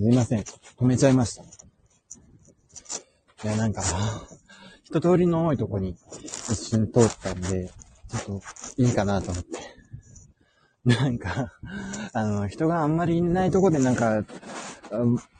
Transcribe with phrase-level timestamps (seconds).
[0.00, 0.40] すいません。
[0.40, 1.42] 止めちゃいました。
[3.44, 3.82] いや、なんか、
[4.82, 7.70] 一通りの多いとこに一瞬通ったんで、
[8.08, 8.40] ちょっ
[8.76, 9.58] といいかなと思って。
[10.86, 11.52] なんか、
[12.14, 14.24] あの、人があんまりいないとこでなんか、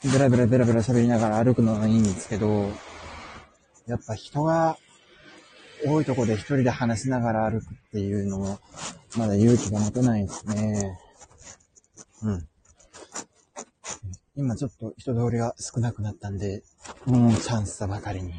[0.04, 2.70] ベラベラベラベラ喋りながら歩くのはいいんですけど、
[3.86, 4.76] やっぱ人が
[5.86, 8.58] 多いとこで一人で話しながら歩くっていうのも、
[9.16, 10.98] まだ勇気が持てないですね。
[12.24, 12.49] うん。
[14.40, 16.62] 今ちょっと人通りが少なくなったんで、
[17.04, 18.32] もうチャンスさばかりに、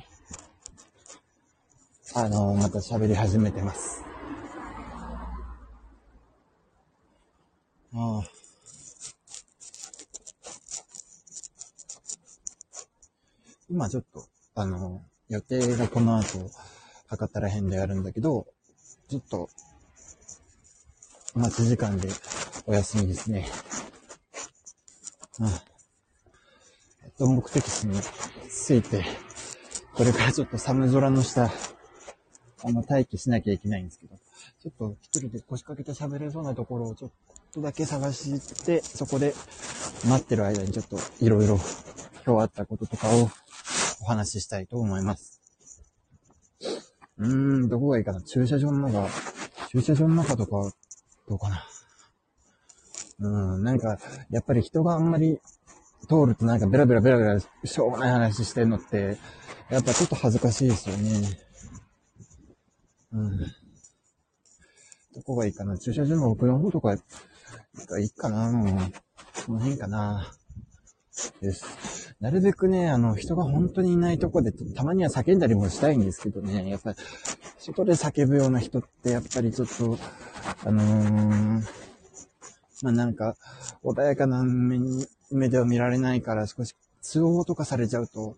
[2.16, 4.04] あの、また喋り始めてます。
[7.94, 8.24] ああ。
[13.70, 16.50] 今ちょっと、あの、予定がこの後、
[17.10, 18.48] 博多ら辺であるんだけど、
[19.08, 19.52] ちょっと、
[21.36, 22.10] 待ち時間で
[22.66, 23.48] お休みですね。
[25.40, 25.71] ああ
[27.22, 27.34] うん。
[27.34, 28.00] えっと、目的地に
[28.50, 29.06] 着いて、
[29.94, 31.52] これからちょっと寒空の下、
[32.64, 34.16] あの、待機しなきゃいけないんですけど、
[34.62, 37.12] ちょっと一人で腰掛けて喋れそうなところをちょっ
[37.54, 39.34] とだけ探して、そこで
[40.08, 41.60] 待ってる間にちょっといろいろ
[42.26, 43.30] 今日あったこととかを
[44.02, 45.40] お話ししたいと思います。
[47.18, 48.22] うーん、どこがいいかな？
[48.22, 49.08] 駐車場の中、
[49.70, 50.72] 駐車場の中とか、
[51.28, 51.68] どうかな？
[53.20, 54.00] うん、なんか、
[54.32, 55.40] やっぱり人があんまり
[56.12, 59.18] 通るとなんかベラベラベラベラしょうもない話してんのって、
[59.70, 61.40] やっぱちょっと恥ずかしいですよね。
[63.14, 63.40] うん。
[65.16, 65.78] どこがいいかな？
[65.78, 66.98] 駐車場の奥の方とか
[67.88, 68.52] がいいかな？
[68.52, 68.68] もう、
[69.46, 70.34] この辺かな
[71.42, 72.14] です。
[72.20, 76.98] なるべくね、あの、人が本当にいないとこで、たまには叫んだりもしたいんですけどね、やっぱり、
[77.58, 79.98] 外で叫ぶような人って、やっぱりちょっと、
[80.66, 81.64] あのー、
[82.82, 83.36] まあ、なんか、
[83.84, 88.38] 穏やかな目に、目では見られないから、少し通報とかされちゃうと、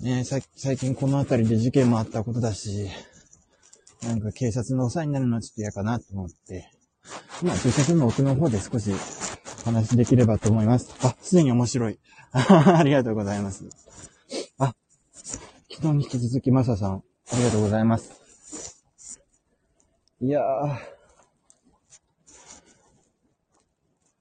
[0.00, 2.88] ね、最近この辺りで事件もあったことだし、
[4.02, 6.70] なんか警察のお世話になるのはちょっと嫌かなと思って、
[7.42, 8.92] まあ、駐車場の奥の方で少し
[9.64, 10.94] 話できればと思います。
[11.02, 11.98] あ、すでに面白い。
[12.32, 13.64] ありがとうございます。
[14.58, 14.74] あ、
[15.70, 18.82] 昨日に引き続きマサさん、ありがとうございます。
[20.22, 20.78] いやー。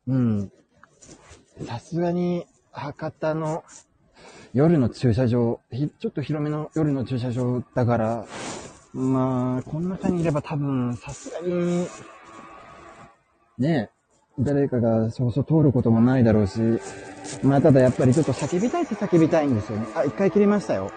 [0.08, 0.52] うん。
[1.66, 3.64] さすがに、博多の
[4.54, 8.26] 夜の駐車場、ちょっと広めの夜の駐車場だから、
[8.94, 11.88] まあ、この中にいれば多分、さすがに、
[13.58, 13.90] ね、
[14.40, 16.60] 誰かがそうそう通ることもないだろうし、
[17.44, 19.88] まあただやっぱりちょっと叫びたいって叫びたいんですよね。
[19.96, 20.92] あ、一回切りましたよ。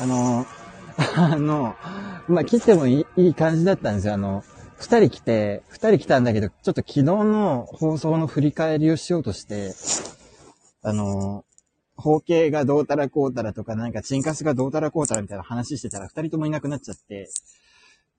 [0.00, 0.46] あの、
[1.16, 1.74] あの、
[2.28, 4.14] まあ切ってもいいいい感じだったんですよ。
[4.14, 4.44] あの、
[4.76, 9.74] 二人来て、二人来たんだけど、ちょっと昨日の放送の振り返りをしようとして、
[10.82, 11.44] あの、
[11.96, 17.30] 包茎がどうたらこうたらとか、なんかチンカスがどうたらこうたらみたいな話してたら、二人ともいなくなっちゃって、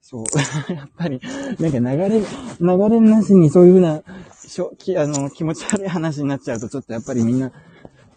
[0.00, 0.24] そう。
[0.72, 1.20] やっぱり、
[1.58, 4.02] なんか流れ、流れなしにそういうふうな、
[4.46, 7.52] しょきあの、気持ち悪い話になっちゃうと、ちょっとやっぱりみんな、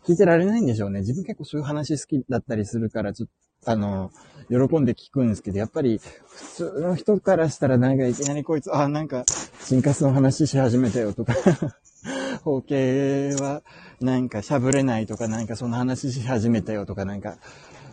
[0.06, 1.00] 聞いてられないんでしょうね。
[1.00, 3.30] 自分結構そういう話好きだったりするから、ちょっ
[3.66, 4.12] と、あの、
[4.50, 9.24] 喜んで聞くんですけど、やっぱり、普通の人からしたらなんかいきなりこいつ、あ、なんか、
[9.64, 11.34] チンカスの話し始めたよとか、
[12.44, 13.62] 包茎は、
[14.02, 17.38] なんかしゃぶれないとか、なんかその話し始めたよとか、なんか、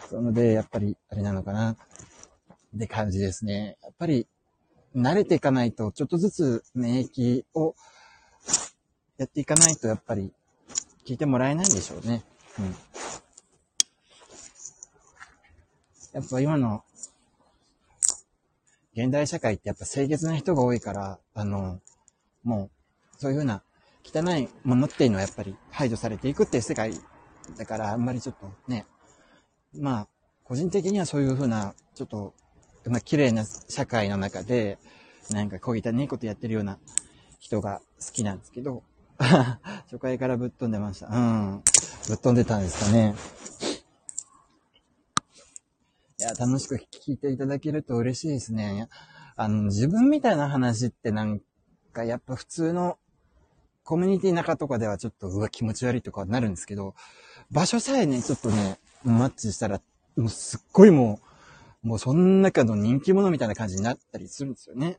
[0.08, 1.72] そので、やっぱり、あれなのかな。
[1.72, 3.76] って感じですね。
[3.82, 4.26] やっぱり、
[4.94, 7.74] 慣れていかないと、ちょっとずつ免疫を
[9.18, 10.32] やっていかないと、やっぱり、
[11.06, 12.24] 聞いてもらえないんでしょうね。
[12.58, 12.74] うん。
[16.16, 16.82] やっぱ今の、
[18.94, 21.78] 現代社会ってやっぱ清潔な人が多いから、あの、
[22.42, 22.70] も
[23.14, 23.62] う、そういうふうな
[24.02, 26.94] 汚いものっていうのはやっぱり排除されていくっていう世界
[27.58, 28.86] だから、あんまりちょっとね、
[29.78, 30.08] まあ、
[30.42, 32.32] 個人的にはそういうふうな、ちょっと
[32.86, 34.78] まあ、綺麗な社会の中で、
[35.30, 36.78] なんか小汚いことやってるような
[37.38, 38.84] 人が好きなんですけど、
[39.18, 41.08] 初回からぶっ飛んでました。
[41.08, 41.62] うん。
[42.08, 43.14] ぶっ飛んでたんですかね。
[46.18, 48.88] いや、楽しく聞いていただけると嬉しいですね。
[49.36, 51.42] あの、自分みたいな話ってなん
[51.92, 52.98] か、やっぱ普通の
[53.84, 56.94] コミュニティ中とかではちょっと、うわ、気持ち悪いとかなるんですけど、
[57.50, 59.82] 場所さえね、ちょっとね、マッチしたら、
[60.16, 61.20] もうすっごいも
[61.84, 64.98] う、もうその中の人気者みたいな感じになったりするんですよね。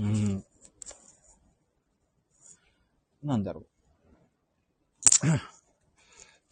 [0.00, 0.44] うん。
[3.22, 3.66] なんだろう。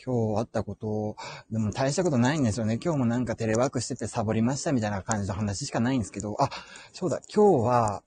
[0.04, 1.16] 今日あったことを、
[1.50, 2.78] でも大したことないんですよね。
[2.82, 6.50] 今日もなんかテレワークしててサボりましたみたいな感じの話しかないんですけど、あ、
[6.92, 8.02] そうだ、今日は、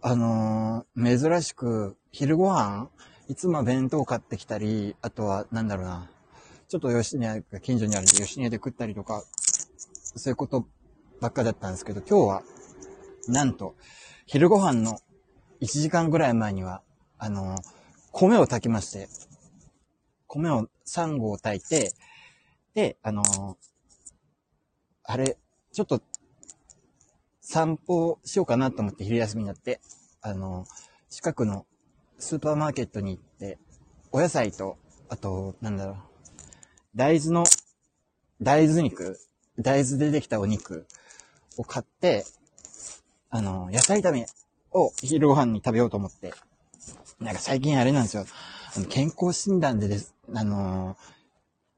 [0.00, 2.88] あのー、珍しく昼ご飯
[3.28, 6.10] いつも弁当買ってきたり、あとは、なんだろうな。
[6.68, 9.22] ちょっと吉野家が近所にあるんで、吉野家で食ったりとか、
[10.16, 10.66] そういうこと
[11.20, 12.42] ばっかだったんですけど、今日は、
[13.28, 13.76] なんと、
[14.26, 14.98] 昼ご飯の
[15.62, 16.82] 1時間ぐらい前には、
[17.18, 17.56] あの、
[18.12, 19.08] 米を炊きまして、
[20.38, 21.92] 米を3合炊いて、
[22.74, 23.22] で、あの、
[25.04, 25.36] あれ、
[25.72, 26.02] ちょっと、
[27.40, 29.80] 散歩しようかなと思って昼休みになって、
[30.22, 30.66] あの、
[31.10, 31.66] 近くの
[32.18, 33.58] スーパーマーケットに行って、
[34.12, 34.78] お野菜と、
[35.08, 35.96] あと、なんだろう、
[36.96, 37.44] 大豆の、
[38.40, 39.18] 大豆肉
[39.58, 40.86] 大豆でできたお肉
[41.56, 42.24] を買って、
[43.30, 44.26] あの、野菜炒め
[44.72, 46.34] を昼ご飯に食べようと思って、
[47.20, 48.26] なんか最近あれなんですよ。
[48.76, 50.96] あの健康診断でです、あの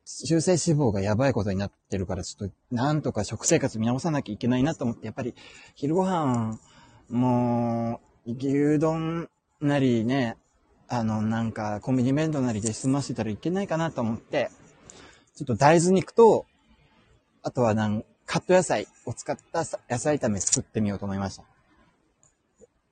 [0.06, 5.34] 中性脂肪がやばいことになってるから、ちょっと、なんとか食生活見直さなきゃいけないなと思って、やっぱり、
[5.74, 6.60] 昼ご飯、
[7.10, 9.28] もう、牛丼
[9.60, 10.36] なりね、
[10.86, 14.50] あの、なんか、コンビニ弁当なりで済ませたらいけないかなと思って、
[15.34, 16.46] ちょっと大豆肉と、
[17.42, 21.55] あとはなん、カット野菜を使った野菜炒め作ってみようと思いました。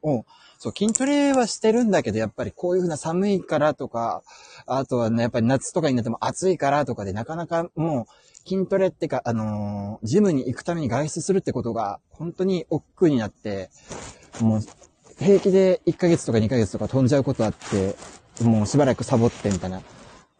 [0.04, 0.24] お
[0.58, 4.22] そう、筋トレはしてるんだけど、やっぱりこういう風な寒いからとか、
[4.66, 13.70] あとはね、やっぱり夏とかになっても暑いからとかで、なかなかもう、筋トレってか、あのー、ジムに行くために外出するってことが、本当に億劫になって、
[14.40, 14.60] もう、
[15.18, 17.96] 平気で1ヶ月とか2ヶ月とか飛んじゃうことあって、
[18.42, 19.80] もうしばらくサボってみたいな。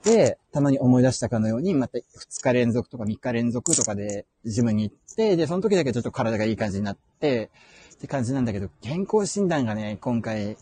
[0.04, 2.02] で、たまに思い出したかのように、また2
[2.42, 7.50] 日連続とか3日連続とかでジムに行って、で、その時だけちょっと体がいい感じになって、
[7.96, 10.56] って感じなんだけど、健康診断がね、今回、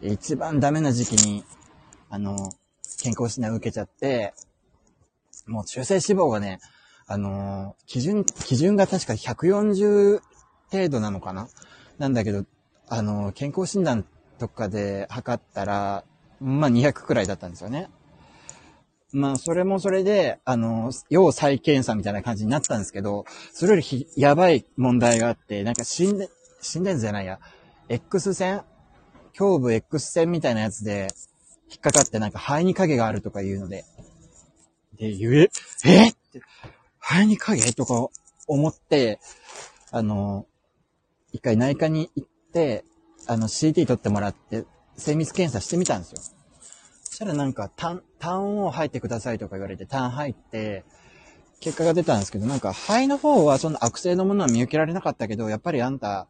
[0.00, 1.44] 一番ダメな時期に、
[2.10, 2.52] あの、
[3.02, 4.34] 健康診断を受けちゃって、
[5.46, 6.60] もう中性脂肪がね、
[7.06, 10.20] あの基準、基準が確か140
[10.72, 11.48] 程度なのかな？
[11.98, 12.44] なんだけど、
[12.88, 14.04] あの健康診断
[14.38, 16.04] とかで測ったら、
[16.40, 17.90] まあ200くらいだったんですよね。
[19.12, 26.28] まあ、それもそれで、あの、要再検査みたいな感じになったんですけど、それより、やばい問題があって、なんか心電、
[26.66, 27.38] 心電図じゃないや、
[27.88, 28.62] X 線？
[29.38, 31.08] 胸部 X 線みたいなやつで、
[31.68, 33.84] 引っかかってなんか肺に影があるとか言うので、
[34.98, 35.48] で、言え、
[35.84, 36.08] え？
[36.08, 36.40] って、
[36.98, 37.72] 肺に影？
[37.72, 38.08] とか
[38.46, 39.20] 思って、
[39.90, 40.46] あの、
[41.32, 42.84] 一回内科に行って、
[43.26, 44.64] あの CT 取ってもらって、
[44.96, 46.20] 精密検査してみたんですよ。
[47.02, 50.84] そしたらなんか、痰、痰を吐いてくださいとか言われて、痰吐いて、
[51.60, 56.26] 結果が出たんですけど、なんか肺の方はそんな悪性のものは見受けられなかったけど、やっぱりあんた、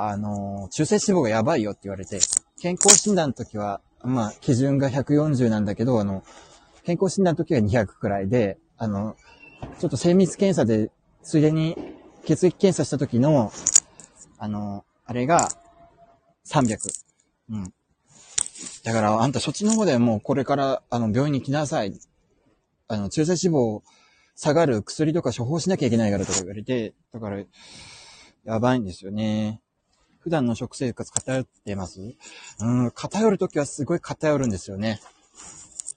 [0.00, 2.20] あの、中性脂肪がやばいよって言われて、
[2.60, 6.22] 健康診断の時は、まあ、基準が140なんだけど、あの、
[6.84, 9.16] 健康診断の時は200くらいで、あの、
[9.80, 10.92] ちょっと精密検査で、
[11.24, 11.76] ついでに
[12.24, 13.50] 血液検査した時の、
[14.38, 15.48] あの、あれが
[16.46, 16.78] 300。
[17.50, 17.72] うん。
[18.84, 21.98] だから、あんたそっちの方でもうこれから、あの、病院に来なさい。
[22.86, 23.82] あの、中性脂肪
[24.36, 27.42] 下がる薬とか処方しなきゃいけないからとか言われて、だから、
[28.44, 29.60] やばいんですよね。
[30.28, 32.14] 普段の食生活偏ってます？
[32.60, 35.00] うん、偏るときはすごい偏るんですよね。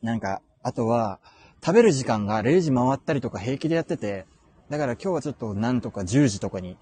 [0.01, 1.19] なんか、あとは、
[1.61, 4.25] 食べる時間が0時回ったりとか平気でやってて、
[4.69, 6.77] だから今日はちょっとなんとか10時とかに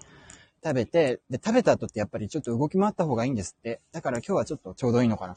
[0.62, 3.80] 食べて、で、食べた後ってやっぱりちょっと動き回った方がいいんですって。
[3.90, 5.34] だから今日はちょっとちょうどいいのかな。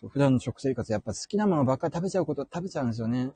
[0.00, 3.32] そう普段の食生活やっぱ好きなものばっかり食べちゃうこと食べちゃうんですよね。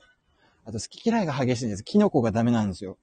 [0.65, 1.83] あと好き嫌いが激しいんです。
[1.83, 2.97] キノコがダメなんですよ。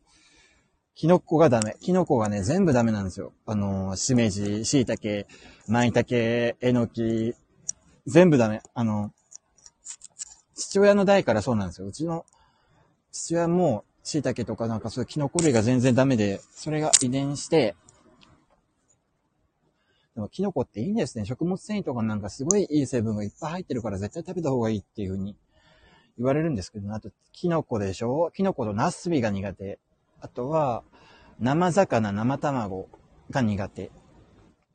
[0.95, 1.77] キノコがダメ。
[1.81, 3.33] キノコがね、全部ダメなんですよ。
[3.47, 5.27] あの、しめじ、椎茸、
[5.67, 6.07] 舞茸、
[6.61, 7.35] えのき、
[8.07, 8.63] 全部ダメ。
[8.75, 9.13] あの、
[10.55, 11.87] 父親の代からそうなんですよ。
[11.87, 12.27] うちの
[13.13, 17.77] 父親も椎茸とかなんかそういうキノコ類が全然ダメで、それが遺伝して、
[20.15, 21.25] でもキノコっていいんですね。
[21.25, 25.37] 食物繊維とかなんかすごいいい成分がいっぱい入ってるから絶対食べた方がいいっていう風に
[26.19, 28.31] 言われるんですけど、あと、キノコでしょ？
[28.35, 29.79] キノコとナスビが苦手。
[30.21, 30.83] あとは、
[31.39, 32.89] 生魚、生卵
[33.31, 33.91] が苦手。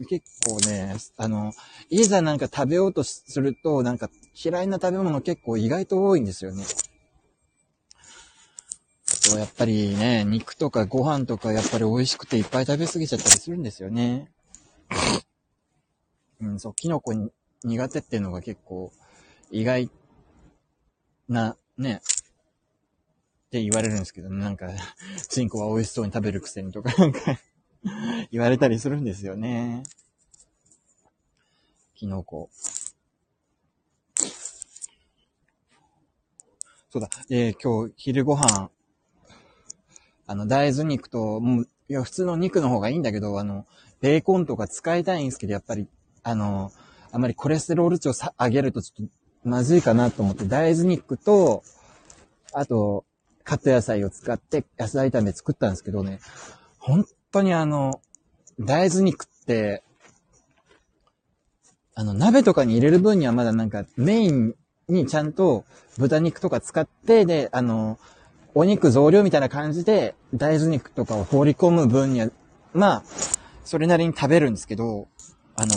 [0.10, 1.54] 結構ね、あの、
[1.90, 4.10] いざなんか食べようとすると、なんか
[4.44, 6.64] 嫌いな食べ物結構意外と多いんですよね。
[9.08, 14.32] あとやっぱりね、肉とかご飯とかやっぱり美味しくていっぱい食べ過ぎちゃったりするんですよね。
[16.42, 17.14] うん、そう、キノコ
[17.64, 18.92] 苦手っていうのが結構
[19.52, 19.90] 意外
[21.30, 22.02] な、ね、
[23.56, 24.68] って言われるんですけど、なんか、
[25.30, 27.20] チンコは美味しそうに食べるくせにとか、なんか
[28.30, 29.84] 言われたりするんですよね。
[31.96, 32.50] キノコ。
[36.90, 37.10] そうだ。
[37.30, 38.70] で、今日昼ご飯、
[40.28, 43.66] あの、大豆肉と、もう、いや、普通の肉の方がいいんだけど、あの、
[44.02, 45.88] ベーコンとか使いたいんですけど、やっぱり、
[46.24, 46.74] あの、
[47.14, 49.14] あまりコレステロール値を上げるとちょっと
[49.46, 51.64] まずいかなと思って、大豆肉と、
[52.52, 53.06] あと、
[53.46, 56.20] カット野菜を使って野菜炒め作ったんですけどね、
[56.80, 58.02] 本当にあの、
[58.60, 59.84] 大豆肉って、
[61.94, 64.56] あの、鍋とかに入れる分にはまだなんかメイン
[64.90, 65.64] にちゃんと
[65.98, 68.00] 豚肉とか使って、で、あの、
[68.56, 72.30] お肉増量みたいな感じで大豆肉とかを放り込む分には、
[72.74, 73.04] まあ、
[73.64, 75.08] それなりに食べるんですけど、
[75.56, 75.76] あの、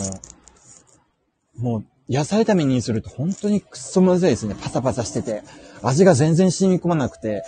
[1.57, 4.55] もう、野菜炒めにすると本当にくっそまずいですね。
[4.59, 5.43] パサパサしてて。
[5.83, 7.43] 味が全然染み込まなくて。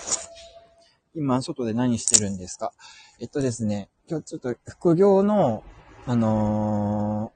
[1.16, 2.72] 今、外で何してるんですか？
[3.20, 5.64] えっとですね、今日ちょっと副業の、
[6.06, 7.34] あの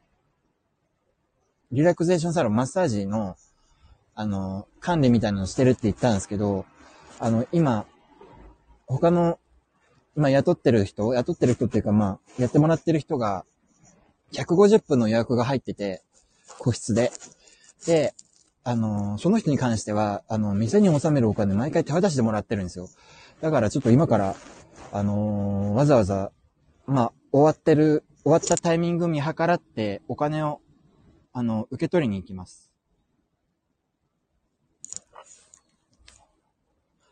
[1.71, 3.35] ー、リラクゼーションサロン、マッサージの、
[4.13, 6.65] あのー、管理みたいなのしてるって言ったんですけど、
[7.19, 7.85] あの、今、
[8.85, 9.39] 他の、
[10.15, 13.45] 今雇ってる人、雇ってる人っていうかまあ、やってもらってる人が、
[14.31, 16.03] 150分の予約が入ってて、
[16.59, 17.11] 個室で。
[17.85, 18.13] で、
[18.63, 22.89] あの、その人に関しては、あの、店に納めるお金毎回手渡しでもらってるんですよ。
[23.41, 24.35] だからちょっと今から、
[24.91, 26.31] あのー、わざわざ、
[26.87, 30.61] まあ、終わってる、終わったタイミング見計らって、お金を、
[31.31, 32.71] あの、受け取りに行きます。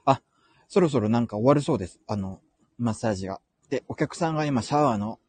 [0.05, 0.21] あ、
[0.67, 1.99] そろそろなんか終わるそうです。
[2.07, 2.39] あの、
[2.79, 3.41] マッサージが。
[3.69, 5.19] で、お客さんが今シャワーの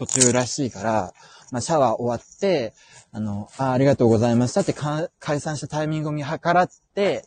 [0.00, 1.12] 途中らしいから、
[1.52, 2.72] まあ、シャワー終わって、
[3.12, 7.26] あの、あありがとうございましたって解散したタイミングを見計らって、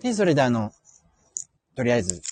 [0.00, 0.72] で、それであの、
[1.76, 2.22] とりあえず、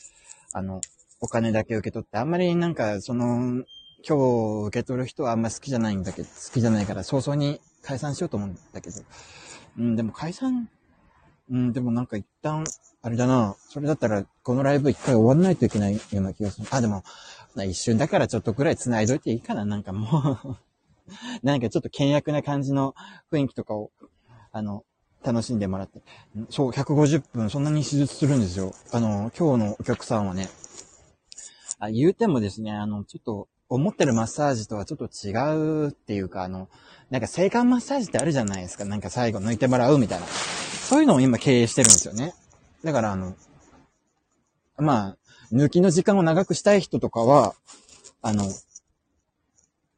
[0.54, 0.80] あの、
[1.20, 3.64] お金だけ受け取って、あんまりなんか、その、
[4.08, 9.02] 今日受け取る人はあんま好きじゃないんだけど、好きじゃないから早々に解散しようと思うんだけど。
[9.78, 10.70] うん、でも解散、
[11.50, 12.64] うん、でもなんか一旦、
[13.06, 16.66] あれだな、それだったらこのライブ一回終わんないといけないような気がする。
[16.72, 17.04] あ、でも、
[17.54, 20.56] 一瞬だからちょっとくらい繋いどいていいかな、なんかもう
[21.46, 22.96] なんかちょっと険悪な感じの
[23.30, 23.92] 雰囲気とかを、
[24.50, 24.84] あの、
[25.22, 26.02] 楽しんでもらって。
[26.50, 28.74] そう、150分、そんなに手術するんですよ。
[28.90, 30.48] あの、今日のお客さんはね、
[31.78, 35.30] あ言うてもですね、あの、ちょっと、思ってるマッサージとはちょっと違
[35.86, 36.68] うっていうか、あの、
[37.10, 38.84] なんか性感マッサージってあるじゃないですか。
[38.84, 40.26] なんか最後抜いてもらうみたいな。
[40.26, 42.34] そういうのを今経営してるんですよね。
[42.86, 43.34] だからあの、
[44.78, 45.16] まあ、
[45.52, 47.56] 抜きの時間を長くしたい人とかは、
[48.22, 48.44] あの、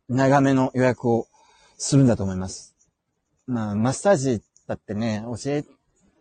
[0.08, 1.26] 長めの予約を
[1.76, 2.74] するんだと思います。
[3.46, 5.64] まあ、マッサージだってね、教え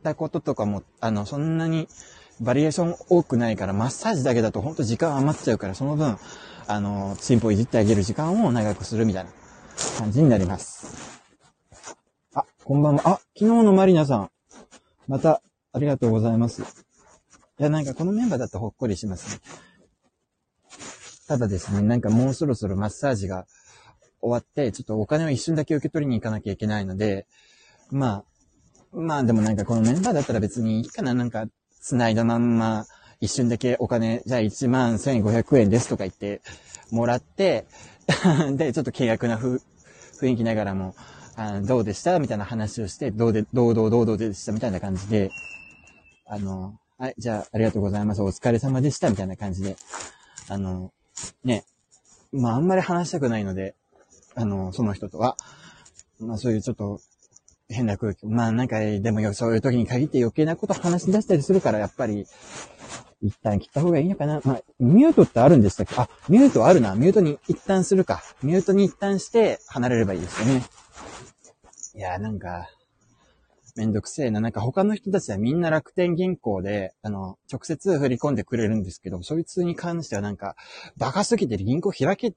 [0.04, 1.88] たこととかも、あの、そんなに
[2.42, 6.18] バリエーション多くないから、マッサージだけだとほんと時間余っちゃうから、その分、
[6.68, 9.32] あの、チンポいじってあげる時間を長くするみたいな
[10.00, 11.22] 感じになります。
[12.34, 13.04] あ、こんばんは。
[13.06, 14.32] あ、昨日のマリナさん。
[15.08, 15.42] また、
[15.74, 16.62] ありがとうございます。
[16.62, 19.42] いや、なんかこのメンバーだとほっこりしますね。
[21.28, 23.46] ただですね、なんかもうそろそろマッサージが
[24.22, 27.28] 終わって、ちょっとお金を一瞬だけ受け取りに行かなきゃいけないので、
[27.92, 28.24] まあ、
[28.94, 31.46] まあでもなんかこのメンバーだったら別にいいかな、なんか、
[31.82, 32.86] 繋いだまんま、
[33.20, 36.42] 一瞬だけお金、じゃあ1万1500円ですとか言って、
[36.92, 37.68] もらって、
[38.56, 39.60] で、ちょっと契約な雰
[40.30, 40.96] 囲気ながらも、
[41.36, 42.18] あどうでした？
[42.20, 44.52] みたいな話をして、どうで、どうどうどうどうでした？
[44.52, 45.30] みたいな感じで、
[46.30, 48.22] あの、はい、じゃあありがとうございます。
[48.22, 49.10] お疲れ様でした。
[49.10, 49.78] みたいな感じで、
[50.50, 50.92] あの、
[51.44, 51.64] ね、
[52.32, 53.76] まああんまり話したくないので、
[54.36, 55.38] あの、その人とは。
[56.20, 57.00] まあそういうちょっと
[57.70, 58.26] 変な空気。
[58.26, 62.26] まあなんか、でもよそういう時に限って余計なこと話し出したりするから、やっぱり、
[63.22, 64.42] 一旦切った方がいいのかな。
[64.44, 65.96] まあ、ミュートってあるんでしたっけ？
[65.98, 66.94] あ、ミュートあるな。
[66.94, 68.22] ミュートに一旦するか。
[68.44, 70.64] ミュートに一旦して離れればいいですよね。
[71.96, 72.70] いや、なんか、
[73.78, 74.42] めんどくせえな。
[74.42, 80.56] なんか他の人たちはみんな楽天銀行で、あの、直接振り込んでくれるんですけど、そいつに関してはなんか、
[80.98, 82.34] バカすぎて銀行開け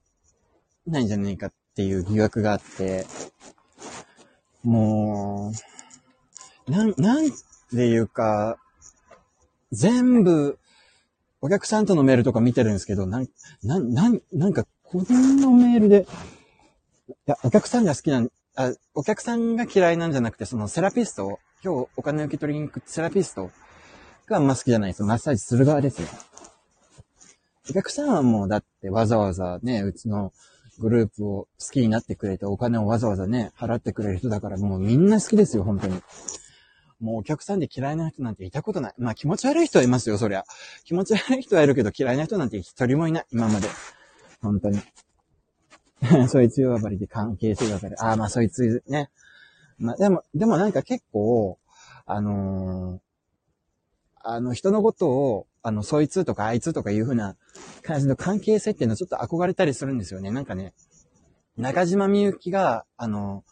[0.85, 3.05] ないんじゃないかっていう疑惑があって、
[4.63, 5.51] も
[6.67, 7.31] う、なん、なん
[7.71, 8.57] ていうか、
[9.71, 10.59] 全部、
[11.41, 13.27] お客さんとのメールとか見てるんですけど、なん、
[13.63, 16.05] なん、なん、なんか、このメールで、
[17.09, 23.51] いや、お客さんが好きな、あ、お客さんが嫌いなんじゃなくて、そのセラピスト、今日お金受け取りに行くセラピスト
[24.27, 25.03] があんま好きじゃないです。
[25.03, 26.07] マッサージする側ですよ。
[27.69, 30.33] お客さんはもうだってわざわざね、うちの
[30.79, 36.01] グループを好きになってくれて、お金をわざわざね、払ってくれる人だから、もうみんな好きですよ、本当に。
[36.99, 38.93] もうお客さんで嫌いな人なんていたことない。
[38.97, 40.43] まあ気持ち悪い人はいますよ、そりゃ。
[40.83, 43.67] 気持ち悪い人はいるけど嫌いな人なんて一人もいない、今まで。
[44.41, 44.79] 本当に。
[46.27, 47.95] そいつ弱張りで関係性がかる。
[47.99, 49.09] ああ、まあそいつね。
[49.77, 51.59] まあでも、でもなんか結構、
[52.05, 52.99] あのー、
[54.23, 57.35] あの人のことを、あの、そいつとかあいつとかいう風な
[57.83, 60.31] 感じの関係性っていうのはちょっと憧れたりするんですよね。
[60.31, 60.73] なんかね、
[61.57, 63.43] 中島みゆきが、あの、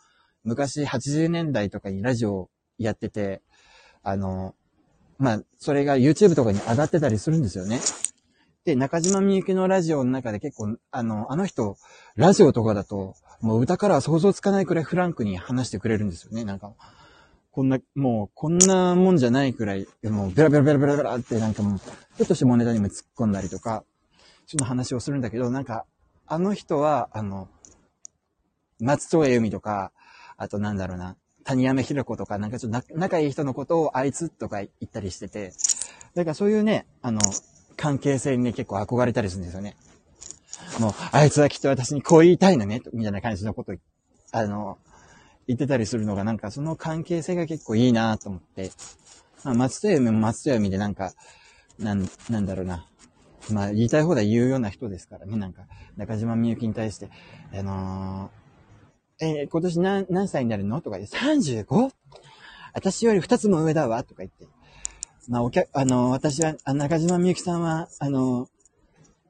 [0.44, 3.41] 昔80年代とかにラジオやってて、
[4.03, 4.56] あの、
[5.18, 7.79] まあ、それが YouTube とかに上がってたりするんですよね。
[8.69, 11.75] で、中島みゆきのラジオの中で結構、あの、あの人、
[12.15, 16.45] ラジオとかだと、もう歌からは想像つかないくらいフランクに話してくれるんですよね。
[16.45, 16.73] なんか、
[17.51, 23.83] こんな、もう、こんなもんじゃないくらい、もう、ベラベラベラベラベラってなんかもう、ちょっと下ネタにも突っ込んだりとか、
[24.45, 25.85] その話をするんだけど、なんか、
[26.27, 27.47] あの人は、あの、
[28.79, 29.91] 松任谷由実とか、
[30.38, 35.53] あとなんだろうな、谷山ひろ子とか、なんかちょっと仲いい人のことをあいつとか言ったりしてて、
[36.13, 37.19] だからそういうね、あの、
[37.79, 39.77] 関係性にね、結構憧れたりするんですよね。
[40.79, 43.74] もう、あいつはきっと私にこう言いたいのね、みたいな感じのこと
[44.31, 44.77] あの、
[45.48, 48.71] 言ってたりするのが、なんかその関係性が結構いいなと思って、
[49.45, 51.13] まあ、松任谷由実も松任谷由実でなんか、
[51.79, 52.86] なん、なんだろうな。
[53.50, 55.63] まあ、言いたい放題言うような人ですからね、なんか、
[55.95, 57.09] 中島みゆきに対して、
[57.53, 60.81] あのー、えー、今年何、何歳になるの？
[60.81, 61.91] とか言って、35?
[62.74, 64.45] 私より2つも上だわとか言って、
[65.29, 68.50] まあ、お客、あの、私は、中島みゆきさんは、あの、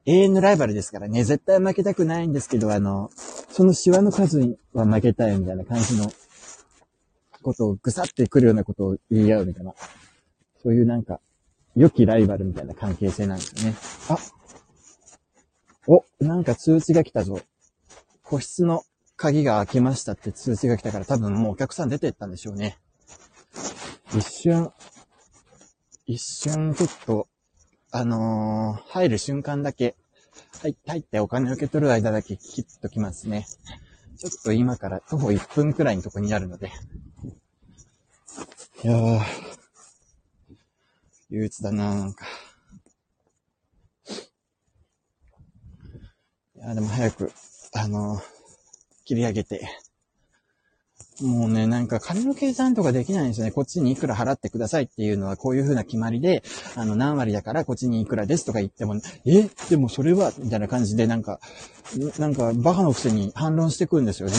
[0.06, 3.10] 永遠のライバルですからね、絶対負けたくないんですけど、あの、
[3.50, 6.10] そのシワの数は負けたいみたいな感じの
[7.42, 9.74] ことをぐさってくるようなことを言い合うみたいな、
[10.62, 11.20] そういうなんか、
[11.76, 13.76] 良きライバルみたいな関係性なんですよね。
[14.08, 14.18] あ
[15.86, 17.40] お、なんか通知が来たぞ。
[18.22, 18.84] 個室の
[19.16, 22.78] 鍵が開きましたって通知が来たから多分もうお客さん出てったんでしょうね。
[24.16, 24.72] 一瞬、
[26.10, 27.28] 一瞬ちょっと、
[27.92, 29.94] あのー、入る瞬間だけ、
[30.60, 33.46] 入っ入ってお金受け取る間だけ切っときますね。
[34.18, 36.72] ちょっと今から徒歩1分くらいのとこにあるので。
[38.82, 39.20] いやー、
[41.30, 42.26] 憂鬱だなーなんか。
[46.56, 47.30] いやでも早く、
[47.72, 48.20] あのー、
[49.04, 49.60] 切り上げて、
[51.20, 53.52] もうね、なんか金の計算とかできないんですよね。
[53.52, 56.42] こっちにいくら払ってくださいっていうのはこういう風な決まりで、
[56.76, 59.48] あの、何割だからこっちにいくらですとか言っても、え？
[59.68, 61.40] でもそれはみたいな感じでなんか、
[62.18, 64.34] なんかバカのくせに反論してくるんですよね。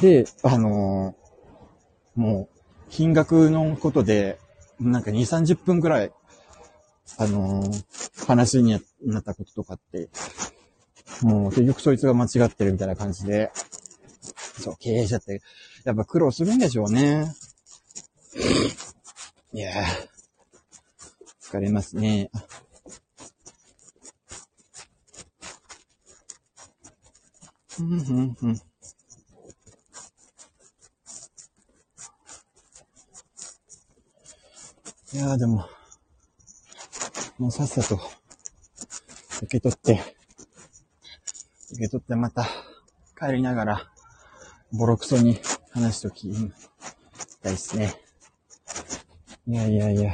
[0.00, 4.38] で、あのー、もう、金額のことで、
[4.80, 6.12] なんか2、30分くらい、
[7.16, 10.08] あのー、話になったこととかって、
[11.22, 13.50] もう結局そいつが間違ってるみたいな感じで、
[14.60, 15.40] そう、経営者って、
[15.88, 17.34] やっぱ苦労するんでしょうね。
[19.54, 19.86] いやー、
[21.40, 22.30] 疲れますね。
[27.80, 28.54] うん、うん、うん。
[35.14, 35.66] いやーでも、
[37.38, 37.98] もうさっさと、
[39.38, 40.02] 受け取って、
[41.72, 42.46] 受け取ってまた
[43.18, 43.90] 帰りながら、
[44.70, 45.40] ボロクソに
[45.72, 46.30] 話しとき
[47.42, 47.94] たいっすね。
[49.46, 50.12] いやいやいや。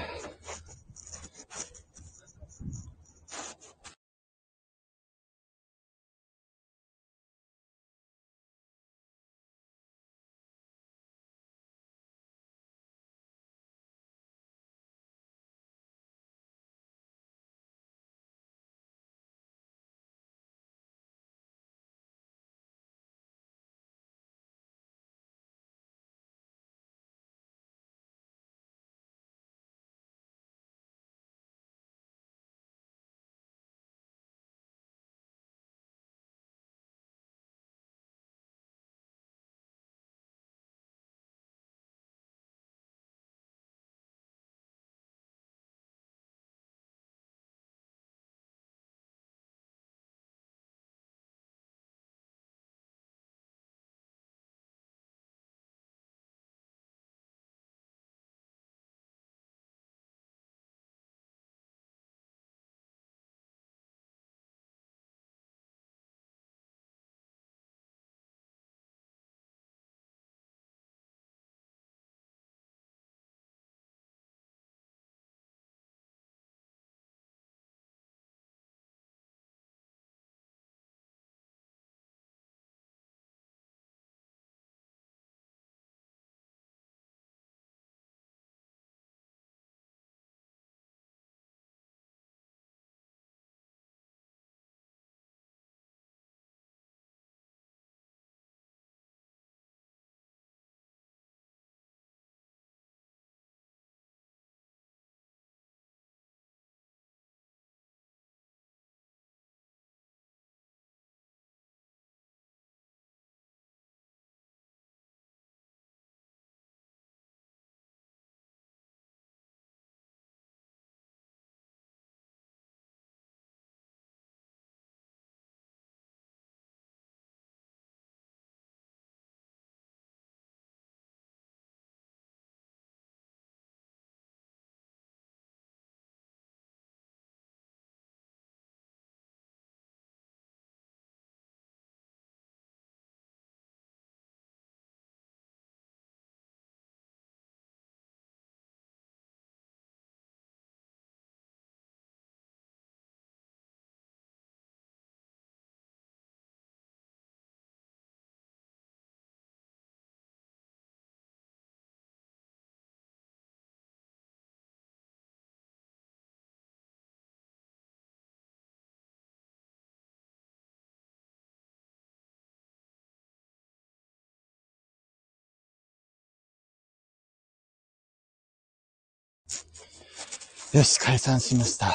[180.75, 181.95] よし、解散しました。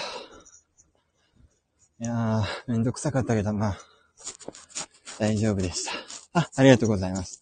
[2.00, 3.78] いやー、めんどくさかったけど、まあ、
[5.20, 5.92] 大丈夫でした。
[6.40, 7.42] あ、ありがとうございます。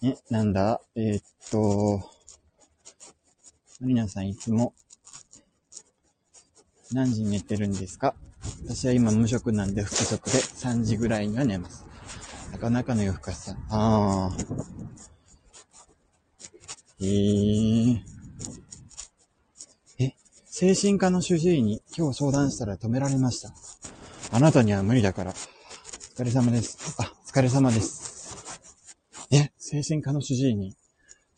[0.00, 0.80] え、なんだ？
[0.94, 2.08] えー、っと、
[3.80, 4.72] 皆さんいつも、
[6.92, 8.14] 何時に寝てるんですか？
[8.64, 11.84] 私は今無職なんで、副職で3時ぐらいには寝ます。
[12.52, 13.56] なかなかの夜更かしさん。
[13.70, 14.36] ああ。
[17.00, 18.09] えー。
[20.60, 23.50] 精神科の主治医に今日相談したら止められました。
[24.30, 25.30] あなたには無理だから。
[25.30, 25.34] お
[26.20, 26.96] 疲れ様です。
[27.00, 28.68] あ、お疲れ様です。
[29.30, 30.76] え、精神科の主治医に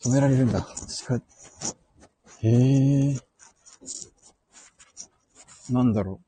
[0.01, 0.67] 止められるんだ。
[0.89, 1.21] しか、
[2.41, 3.17] へえ。
[5.69, 6.19] なんだろ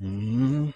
[0.00, 0.04] う。
[0.06, 0.74] うーん。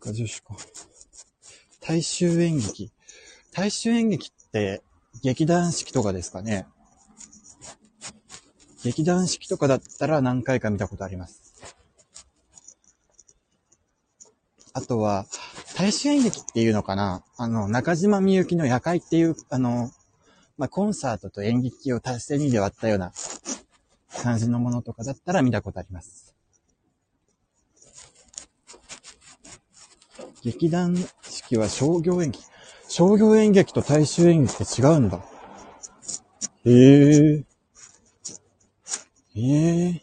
[0.00, 0.56] か女子か。
[1.82, 2.90] 大衆演劇。
[3.52, 4.82] 大衆演劇って
[5.26, 6.68] 劇団四季とかですかね。
[8.84, 11.52] 劇団四季とかだったら何回か見たことあります。
[14.72, 15.26] あとは、
[15.76, 19.90] 大衆演劇っていうのかなあの、中島みゆきの夜会っていう、あの、
[20.58, 23.12] まあ、コンサートと演劇を足して2で割ったような
[24.22, 26.36] 感じのものとかだったら見たことあります。
[30.44, 32.44] 劇団四季は商業演劇。
[32.98, 35.18] 商業演劇と大衆演劇って違うんだ。
[36.64, 36.70] へ
[37.34, 37.44] え。
[39.34, 40.02] ええ。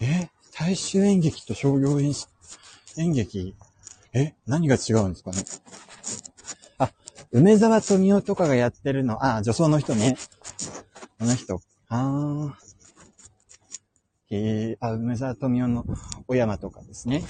[0.00, 2.14] え大衆演劇と商業演
[2.96, 3.54] 演劇？
[4.14, 5.44] え何が違うんですかね？
[6.78, 6.90] あ、
[7.30, 10.16] 梅沢富美男とかがやってるの、あ、女装の人ね。
[11.18, 11.60] あの人。
[11.90, 12.58] ああ。
[14.30, 15.84] へえ、あ、梅沢富美男の
[16.26, 17.22] 小山とかですね。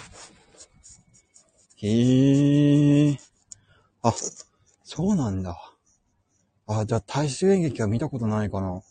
[1.78, 3.18] へえ。
[4.08, 4.14] あ、
[4.84, 5.56] そうなんだ。
[6.68, 8.82] あ、じゃあ大衆演劇は見たことないかな。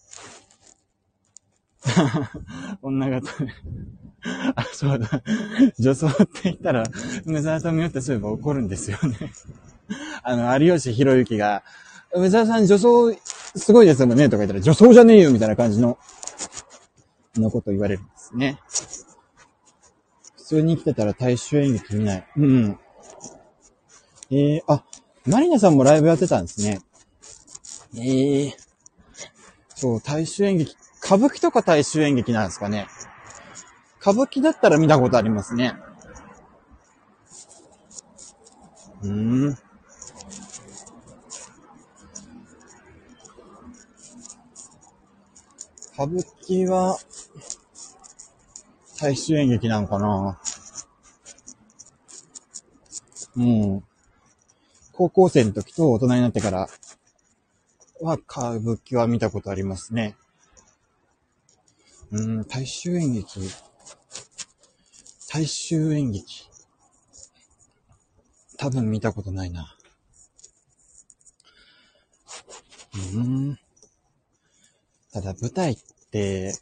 [2.82, 3.32] 女型。
[4.56, 5.23] あ、そうだ。
[5.80, 6.84] 女装って言ったら、
[7.25, 9.32] 梅沢さんによってそういえば怒るんですよね。
[10.23, 11.63] あの、有吉弘行が、
[12.13, 13.13] 梅沢さん女装
[13.56, 15.97] すごいですもんねとか言ったら、女装じゃねえよみたいな感じの、
[17.36, 18.60] のこと言われるんですね。
[20.38, 22.28] 普通に生きてたら大衆演劇見ない。
[22.36, 22.80] うん。
[24.32, 24.84] えー、あ、
[25.28, 26.80] マリナさんもライブやってたんですね。
[27.98, 28.54] ええー、
[29.76, 30.76] そう、大衆演劇。
[31.04, 32.88] 歌舞伎とか大衆演劇なんですかね。
[34.02, 35.76] 歌舞伎だったら見たことありますね。
[39.02, 39.58] うーん。
[45.94, 47.00] 歌舞伎は、
[49.00, 50.40] 大衆演劇なんかな
[53.38, 53.84] うん。
[54.98, 56.70] 高校生の時と大人になってから
[58.00, 60.16] は歌舞伎は見たことありますね。
[62.12, 63.42] うん、大衆演劇。
[65.30, 66.50] 大衆演劇。
[68.58, 69.76] 多分見たことないな。
[73.16, 73.60] うん。
[75.12, 75.78] ただ舞台っ
[76.10, 76.54] て、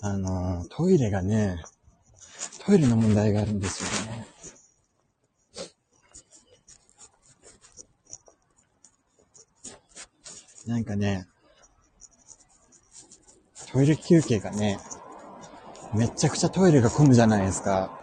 [0.00, 1.62] あの、トイレがね、
[2.64, 4.31] トイレの問題があるんですよね。
[10.66, 11.26] なんかね、
[13.72, 14.78] トイレ休憩がね、
[15.94, 17.98] めちゃくちゃトイレが混むじゃないですか。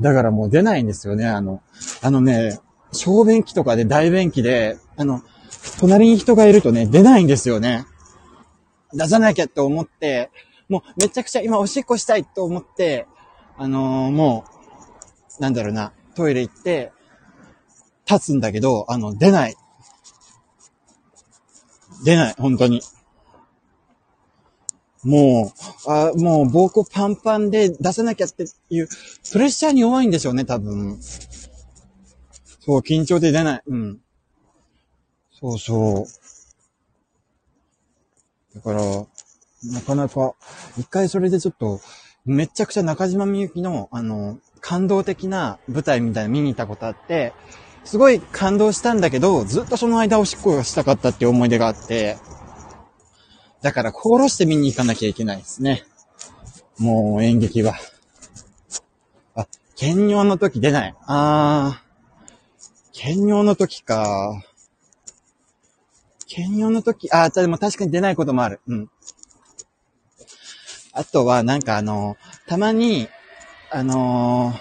[0.00, 1.62] だからもう出ないんですよね、あの、
[2.02, 2.58] あのね、
[2.92, 5.22] 小便器とかで大便器で、あの、
[5.78, 7.84] 隣に人がいるとね、出ないんですよね。
[8.92, 10.30] 出さなきゃって思って、
[10.68, 13.06] もうめちゃくちゃ今おしっこしたいと思って、
[13.56, 14.44] あのー、も
[15.38, 16.92] う、なんだろうな、トイレ行って、
[18.08, 19.56] 立つんだけど、あの、出ない。
[22.04, 22.82] 出ない、本当に。
[25.04, 25.52] も
[25.86, 28.88] う、あもう膀胱パンパンで出さなきゃっていう、
[29.32, 30.98] プレッシャーに弱いんでしょうね、多分。
[31.00, 33.62] そう、緊張で出ない。
[33.66, 34.00] うん。
[35.30, 36.06] そうそう。
[38.54, 38.82] だから、
[39.72, 40.34] なかなか、
[40.76, 41.80] 一回それでちょっと、
[42.24, 47.32] めちゃくちゃ中島みゆきの、あの、感動的な舞台みたいな見に行ったことあって、
[47.88, 52.18] すごい感動したんだけど、ずっとその間おしっこがしたかったっていう思い出があって、
[53.62, 55.84] だから心して見に行かなきゃいけないですね。
[56.78, 57.76] もう演劇は。
[59.34, 60.94] あ、検尿の時出ない。
[61.06, 64.42] あー、検尿の時か。
[66.26, 68.60] 検尿の時、あー、でも確かに出ないこともある。
[68.68, 68.90] うん。
[70.92, 73.08] あとは、なんかあの、たまに、
[73.70, 74.58] あのー、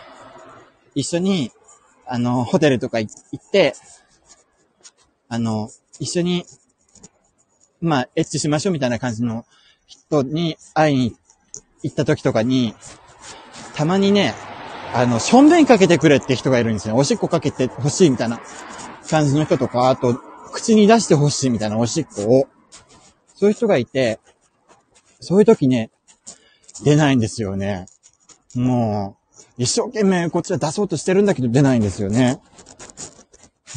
[0.96, 1.52] 一緒に
[2.08, 3.74] あの、ホテルとか行って、
[5.30, 6.46] あの、一緒に、
[7.82, 9.46] まあ、エッチしましょうみたいな感じの
[9.86, 11.16] 人に会いに
[11.84, 12.74] 行った時とかに、
[13.76, 14.34] たまにね、
[14.94, 16.96] あの、しょんべんかけてくれって人がいるんですよ。
[16.96, 18.40] おしっこかけてほしいみたいな
[19.10, 20.16] 感じの人とか、あと、
[20.52, 22.48] 口に出してほしいみたいなおしっこを、
[23.36, 24.20] そういう人がいて、
[25.20, 25.92] そういう時ね、
[26.84, 27.86] 出ないんですよね。
[28.56, 29.17] もう、
[29.58, 32.40] 一生懸命こっちは出そうとしてるんだけど出ないんですよね。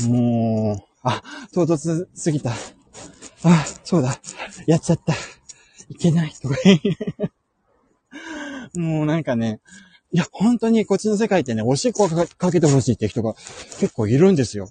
[0.06, 1.22] もう、あ、
[1.54, 2.52] 唐突すぎた。
[3.42, 4.20] あ、そうだ。
[4.66, 5.14] やっちゃった。
[5.88, 6.32] いけない。
[6.32, 6.56] とか
[8.74, 9.60] もうなんかね、
[10.12, 13.34] いや、本当にこっちの世界ってね、おしっこかけてほしいって人が
[13.78, 14.68] 結構いるんですよ。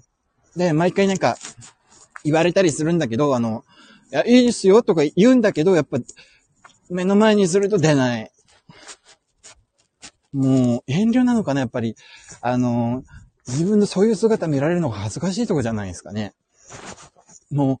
[0.56, 1.36] で、毎回なんか、
[2.24, 3.64] 言われたりするんだけど、あの、
[4.12, 5.98] いや、いいですよとか言うんだけど、やっぱ、
[6.90, 8.30] 目の前にすると出ない。
[10.32, 11.96] もう、遠慮なのかな、やっぱり。
[12.40, 13.02] あの、
[13.48, 16.34] 自分のそういう姿見られるのが恥ずかしいとこじゃないですかね。
[17.50, 17.78] もう、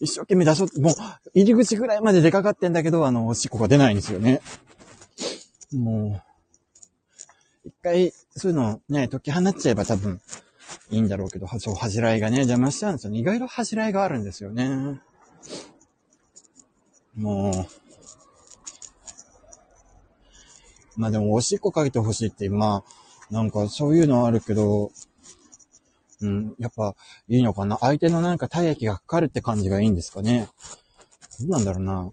[0.00, 0.94] 一生懸命出そう、もう、
[1.34, 4.40] 入り口ぐらいまで出かかってんだけど、あの、おしっこが出ないんですよね。
[5.72, 6.22] も
[7.64, 10.20] う、一回、そういうのね、解き放っちゃえば多分、
[10.90, 13.18] いいんだろうけど、そう、恥じらいがね、邪魔しちゃうんですよ、ね。
[13.18, 15.00] 意外と恥じらいがあるんですよね。
[17.16, 17.83] もう、
[20.96, 22.84] まあでも、おしっこかけてほしいって、ま
[23.30, 24.90] あ、なんかそういうのはあるけど、
[26.20, 26.94] うん、やっぱ
[27.28, 27.78] いいのかな。
[27.78, 30.48] 相手のなんか体液がかかるって感じがいいんですかね。
[31.40, 32.10] どうなんだろうな。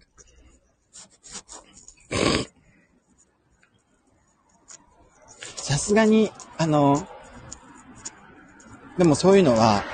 [5.56, 7.06] さすがに、あの、
[8.98, 9.84] でもそういうのは、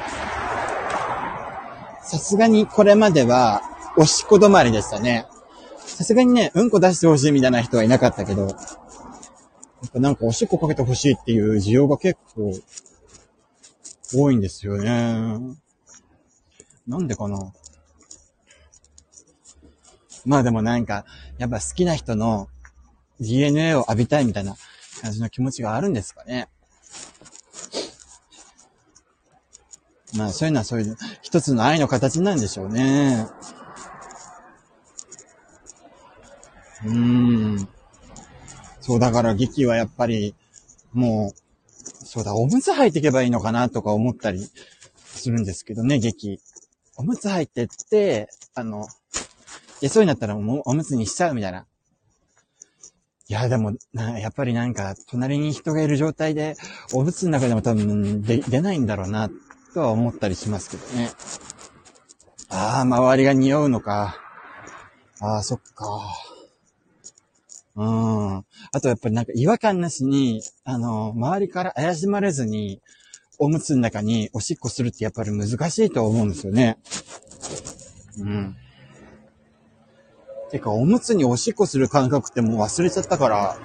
[2.03, 3.63] さすがにこれまでは、
[3.97, 5.27] おしっこ止まりでしたね。
[5.87, 8.57] さすがにね、うんこ出してほしいみたいな人はいなかったけど、
[9.95, 12.53] なんかおしっこかけてほしいっていう需要が結構
[14.15, 15.57] 多いんですよね。
[16.87, 17.53] なんでかな？
[20.25, 21.05] まあでもなんか、
[21.39, 22.49] やっぱ好きな人の
[23.21, 24.57] DNA を浴びたいみたいな
[25.01, 26.49] 感じの気持ちがあるんですかね。
[30.17, 33.27] まあそういうのはそういう一つの愛の形なんでしょうね。
[36.85, 37.69] うーん。
[38.89, 40.35] そうだから劇はやっぱり、
[40.95, 44.49] もう、そうだ、おむつ履いていけばいいのかなとか思ったり
[44.97, 46.41] するんですけどね、劇。
[46.97, 48.87] おむつ履いてって、あの、
[49.83, 51.67] いそうになったらもうおむつにしちゃうみたいな。
[53.29, 56.57] いや、でも、な、やっぱりなんか、隣に人がいる状態で、
[56.95, 59.29] おむつの中でも多分で出ないんだろうな、
[59.75, 61.11] とは思ったりしますけどね。
[62.49, 64.17] ああ、周りが匂うのか。
[65.21, 65.85] ああ、そっか。
[67.79, 68.37] うん。
[68.39, 68.45] あ
[68.83, 72.83] とやっぱりなんか違和感なしに、あの、周りから怪しまれずに、
[73.39, 76.77] おむつの中におしっこするってやっぱり難しいと思うんですよね。
[78.19, 78.57] うん。
[80.51, 83.57] てか、おむつにおしっこする感覚ってもう忘れちゃったから、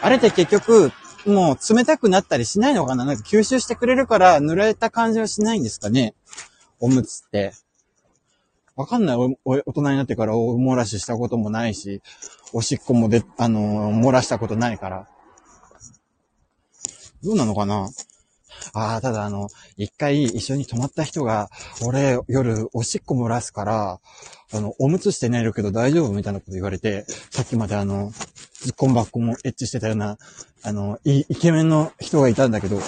[0.00, 0.90] あれって結局、
[1.24, 3.04] もう冷たくなったりしないのかな？
[3.04, 6.16] なんか吸収してくれるから濡れた感じはしないんですかね？
[6.80, 7.52] おむつって。
[8.74, 9.16] わかんない。
[9.16, 12.00] 大人になってからお漏らししたこともないし、
[12.52, 15.08] おしっこもで、あのー、漏らしたことないから。
[17.22, 17.88] どうなのかな？
[18.74, 21.50] ああ、ただあの、一回一緒に泊まった人が、
[21.84, 24.00] 俺夜おしっこ漏らすから、
[24.54, 28.10] あの、おむつして寝るけど大丈夫みたいなこと言われて、さっきまであの、
[28.54, 30.16] ズッコンバッコもエッチしてたような、
[30.62, 32.80] あの、イケメンの人がいたんだけど、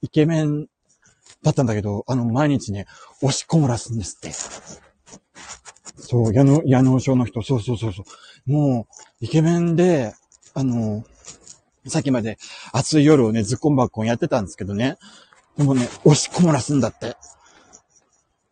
[0.00, 0.68] イケメン
[1.42, 2.86] だったんだけど、あの、毎日ね、
[3.22, 4.32] 押しっこもらすんですって。
[6.00, 8.04] そう、矢野、矢野症の人、そうそうそうそ
[8.46, 8.50] う。
[8.50, 8.86] も
[9.20, 10.14] う、イケメンで、
[10.54, 11.04] あの、
[11.86, 12.38] さっきまで
[12.72, 14.98] 暑い夜をね、ズッコンバッコンやってたんですけどね。
[15.56, 17.16] でもね、押しっこ漏らすんだって。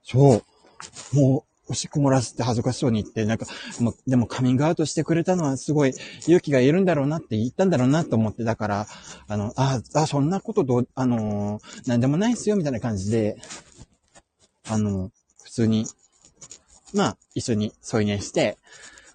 [0.02, 0.42] そ
[1.14, 1.16] う。
[1.16, 3.46] もう、おしっこ漏らすって恥ずかしそうに言って、なんか、
[3.80, 8.86] もでもカミングアウトしてくれたのはすごい勇気がいるんだろうなって言ったんだろうなと思って、だから、
[9.26, 13.36] あの、あ、あ、そんなことどう、あのー、なんでもないっすよ、みたいな感じで、
[14.68, 15.10] あの、
[15.42, 15.86] 普通に、
[16.94, 18.58] まあ、一緒に添い寝して、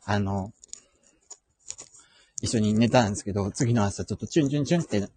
[0.05, 0.51] あの、
[2.41, 5.07] 一緒に寝たんですけど、次の朝ちょっとチュンチュンチュンって、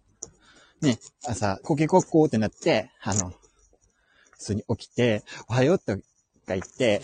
[0.81, 3.33] ね、朝、コケコッコーってなって、あの、
[4.31, 6.01] 普通に起きて、おはようって
[6.53, 7.01] 言って、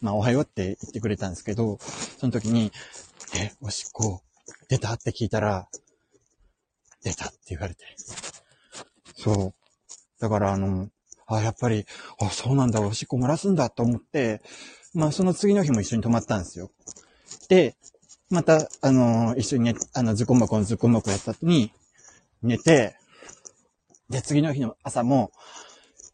[0.00, 1.78] まあ、おはようって言ってくれたんですけど、
[2.18, 2.72] その時に、
[3.36, 4.22] え、おしっこ、
[4.68, 4.92] 出た？
[4.94, 5.68] って聞いたら、
[7.02, 7.84] 出たって言われて。
[9.16, 9.54] そう。
[10.20, 10.88] だからあの、
[11.26, 11.86] あ、やっぱり、
[12.20, 14.42] あ、そうなんだ、おしっこ漏らすんだと思って、
[14.94, 16.70] まあその次の日も一緒に泊まったんですよ。
[17.48, 17.76] で、
[18.30, 21.72] また、あの、一緒にね、あの、ズコンバコのズコンバコやった後に、
[22.42, 22.96] 寝て、
[24.08, 25.32] で、次の日の朝も、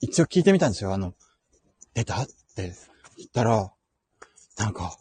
[0.00, 0.92] 一応聞いてみたんですよ。
[0.92, 1.14] あの、
[1.96, 2.74] 出たって
[3.16, 3.72] 言ったら、
[4.58, 4.98] なんか、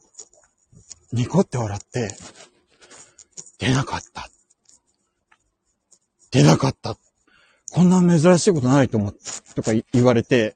[1.12, 2.10] ニコって笑って、
[3.60, 4.30] 出なかった。
[6.32, 6.98] 出なかった。
[7.74, 9.20] こんな珍しいことないと思って、
[9.56, 10.56] とか言われて、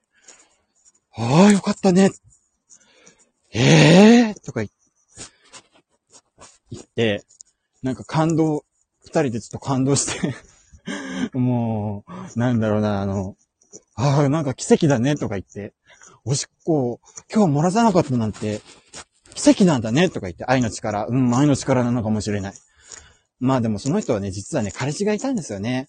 [1.14, 2.10] ああ、よかったね。
[3.52, 4.62] ええー、とか
[6.70, 7.26] 言って、
[7.82, 8.64] なんか感動、
[9.04, 10.34] 二人でちょっと感動して
[11.36, 13.36] もう、なんだろうな、あの、
[13.94, 15.74] ああ、なんか奇跡だね、とか言って、
[16.24, 17.00] おしっこ、
[17.32, 18.60] 今日漏らさなかったなんて、
[19.34, 22.54] 奇跡なんだね、とか言って、愛の力、うん、愛の力なのかもしれない。
[23.38, 25.86] まあでもその人はね、実はね、彼氏がいたんですよね。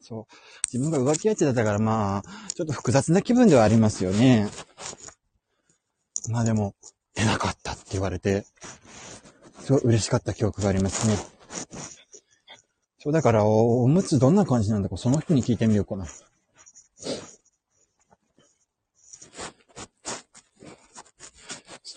[0.00, 0.34] そう。
[0.72, 2.22] 自分が浮気相手だったから、まあ、
[2.54, 4.48] ちょっと複雑な気分ではありますよね。
[6.30, 6.74] まあでも、
[7.14, 8.44] 出なかったって言われて、
[9.60, 11.16] すごい嬉しかった記憶がありますね。
[12.98, 16.06] そう、だから、お、おむつどんな感じなんだか、その人に聞いてみようかな。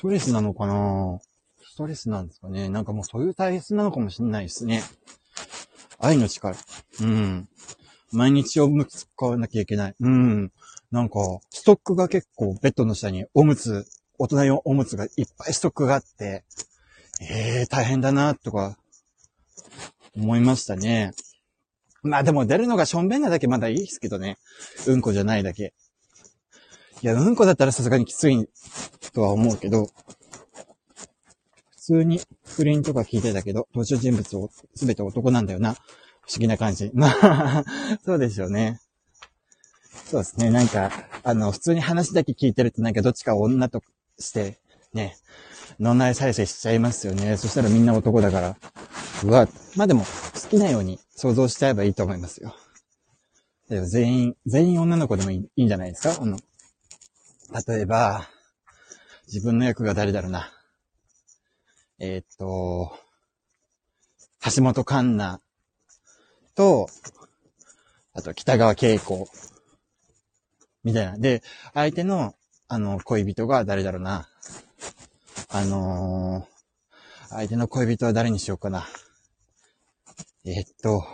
[0.01, 1.19] ストレスなのかな？
[1.63, 2.69] ストレスなんですかね。
[2.69, 4.81] なんかもうそういう体質なのかもしれないですね。
[5.99, 6.57] 愛の力。
[7.01, 7.47] うん。
[8.11, 9.95] 毎日おむつ使わなきゃいけない。
[9.99, 10.51] うん。
[10.89, 11.19] なんか、
[11.51, 13.85] ストックが結構ベッドの下におむつ、
[14.17, 16.45] 大人用おむつがいっぱいストックがあって、
[17.21, 18.79] ええー、大変だな、とか、
[20.15, 21.11] 思いましたね。
[22.01, 24.39] まあでも出るのがしょんべんなだけまだいいですけどね。
[24.87, 25.75] うんこじゃないだけ。
[27.03, 28.49] いや、うんこだったらさすがにきつい
[29.13, 29.89] とは思うけど、
[31.71, 35.73] 普通に不倫とか聞いてたけど、登場人物をすべて男なんだよな。
[35.73, 35.77] 不
[36.29, 36.91] 思議な感じ。
[36.93, 37.63] まあ、
[38.05, 38.79] そうでしょうね。
[40.05, 40.49] そうですね。
[40.49, 40.91] なんか、
[41.23, 43.81] あの、普通に話だけ聞いてるとなんかどっちか女と
[44.19, 44.59] して、
[44.93, 45.17] ね、
[45.79, 47.37] 脳内再生しちゃいますよね。
[47.37, 48.57] そしたらみんな男だから。
[49.23, 52.55] うわ、まあでも、好きなように想像しちゃえばいいと思いますよ。
[53.69, 56.21] 全員、全員女の子でもいいいいんじゃないですか？
[56.21, 56.37] あの、
[57.67, 58.27] 例えば、
[59.33, 60.51] 自分の役が誰だろうな。
[61.99, 62.91] えー、っと、
[64.53, 65.41] 橋本環奈
[66.53, 66.89] と、
[68.13, 69.29] あと北川景子、
[70.83, 71.17] みたいな。
[71.17, 72.35] で、相手の、
[72.67, 74.27] あの、恋人が誰だろうな。
[75.47, 78.85] あのー、相手の恋人は誰にしようかな。
[80.43, 81.05] えー、っと、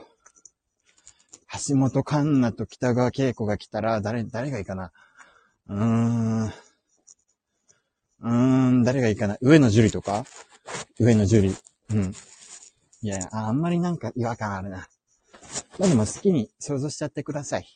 [1.68, 4.92] 橋本環奈と北川景子が来たら、誰、誰がいいかな。
[5.68, 6.67] うーん。
[8.28, 9.38] うーん、誰がいいかな？
[9.42, 10.26] 上野樹里とか？
[11.00, 11.62] 上野樹里。
[11.92, 12.14] うん。
[13.02, 14.88] いやあんまりなんか違和感あるな。
[15.80, 17.68] まあでも好きに想像しちゃってください。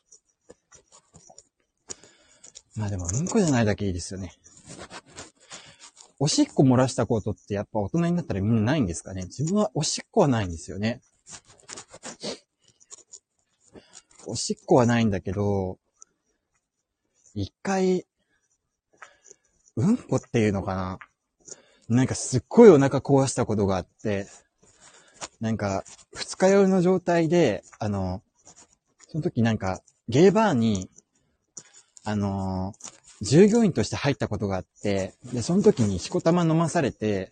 [2.75, 4.33] まあでもうんこじゃないだけいいですよね。
[6.19, 9.23] おしっこ漏らしたことってやっぱ大人になったらみんなないんですかね？
[9.23, 11.01] 自分はおしっこはないんですよね。
[14.27, 15.79] おしっこはないんだけど、
[17.33, 18.05] 一回、
[19.77, 20.99] うんこっていうのかな？
[21.87, 24.27] なんかすっごいお腹壊したことがあって、
[25.39, 28.21] なんか、二日酔いの状態で、あの、
[29.07, 30.89] その時なんか、ゲーバーに、
[32.03, 32.73] あの、
[33.21, 37.31] 従業員として入ったことがあって、で、その時にしこたま飲まされて、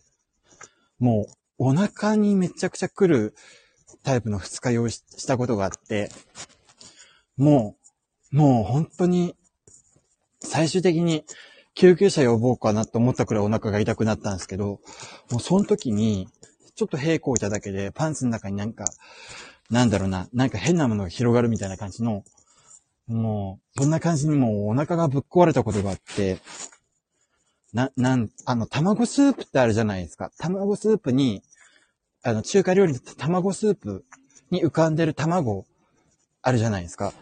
[0.99, 3.35] もう、お腹にめちゃくちゃ来る
[4.03, 6.09] タイプの二日酔いしたことがあって、
[7.37, 7.75] も
[8.33, 9.35] う、もう本当に、
[10.41, 11.25] 最終的に
[11.79, 14.81] 救急車呼ぼうかなと思ったくらいお腹が痛くなったんですけど、
[15.31, 16.27] もうその時に、
[16.75, 18.83] ちょっと平行いただけで、パンツの中になんか、
[19.69, 22.25] なんだろうな、なんか変なものが広がるみたいな感じの、
[23.07, 26.39] もう、そんな感じにもうお腹がぶっ壊れたことがあって、
[27.71, 30.33] な、なん、あの、卵スープってあるじゃないですか。
[30.37, 31.43] 卵スープに、
[32.23, 34.03] あの、中華料理の卵スープ
[34.51, 35.65] に浮かんでる卵、
[36.41, 37.13] あるじゃないですか。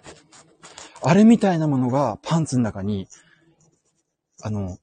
[1.03, 3.08] あれみたいなものがパンツの中に、
[4.41, 4.77] あの、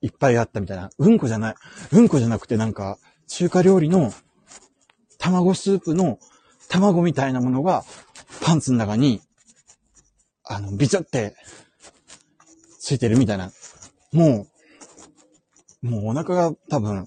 [0.00, 0.90] いっぱいあったみたいな。
[0.98, 1.54] うんこじゃない。
[1.92, 2.98] うんこじゃなくてなんか、
[3.28, 4.12] 中華料理の
[5.18, 6.18] 卵スープの
[6.68, 7.84] 卵みたいなものが
[8.42, 9.20] パンツの中に、
[10.44, 11.36] あの、ビチョって
[12.80, 13.52] ついてるみたいな。
[14.12, 14.46] も
[15.82, 17.06] う、もうお腹が多分、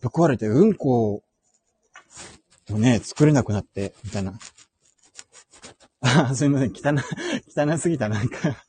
[0.00, 1.22] ぶっ壊れてうんこ
[2.70, 4.38] をね、作れなくなって、みたいな。
[6.00, 6.72] あ、すいません。
[6.72, 6.94] 汚、
[7.56, 8.64] 汚すぎた、なんか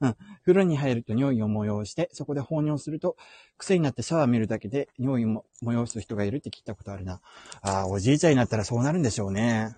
[0.00, 0.16] うん。
[0.46, 3.16] 風呂に入ると尿意を催して、そこで放尿すると、
[3.58, 7.20] 癖になってシャワー見るだけで尿意も催す人がいるって聞いたことあるな。
[7.62, 9.74] ああ、おじいちゃんになったらそうなるんでしょうね。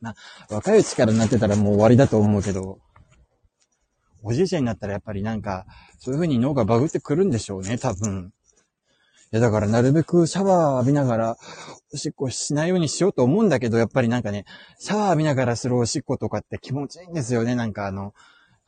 [0.00, 0.14] まあ、
[0.50, 2.80] 若いうちからなってたらもう終わりだと思うけど、
[4.24, 5.64] おじいちゃんになったらやっぱりなんか、
[6.00, 8.32] そういう風に脳がバグってくるんでしょうね、多分。
[9.30, 11.36] いや、だからなるべくシャワー浴びながら、
[11.92, 14.44] おしっこしないようにしようと思うんだけど、やっぱりなんかね、
[14.78, 18.14] シャワー浴びながらするおしっことかって気持ちいいんですよね、なんかあの、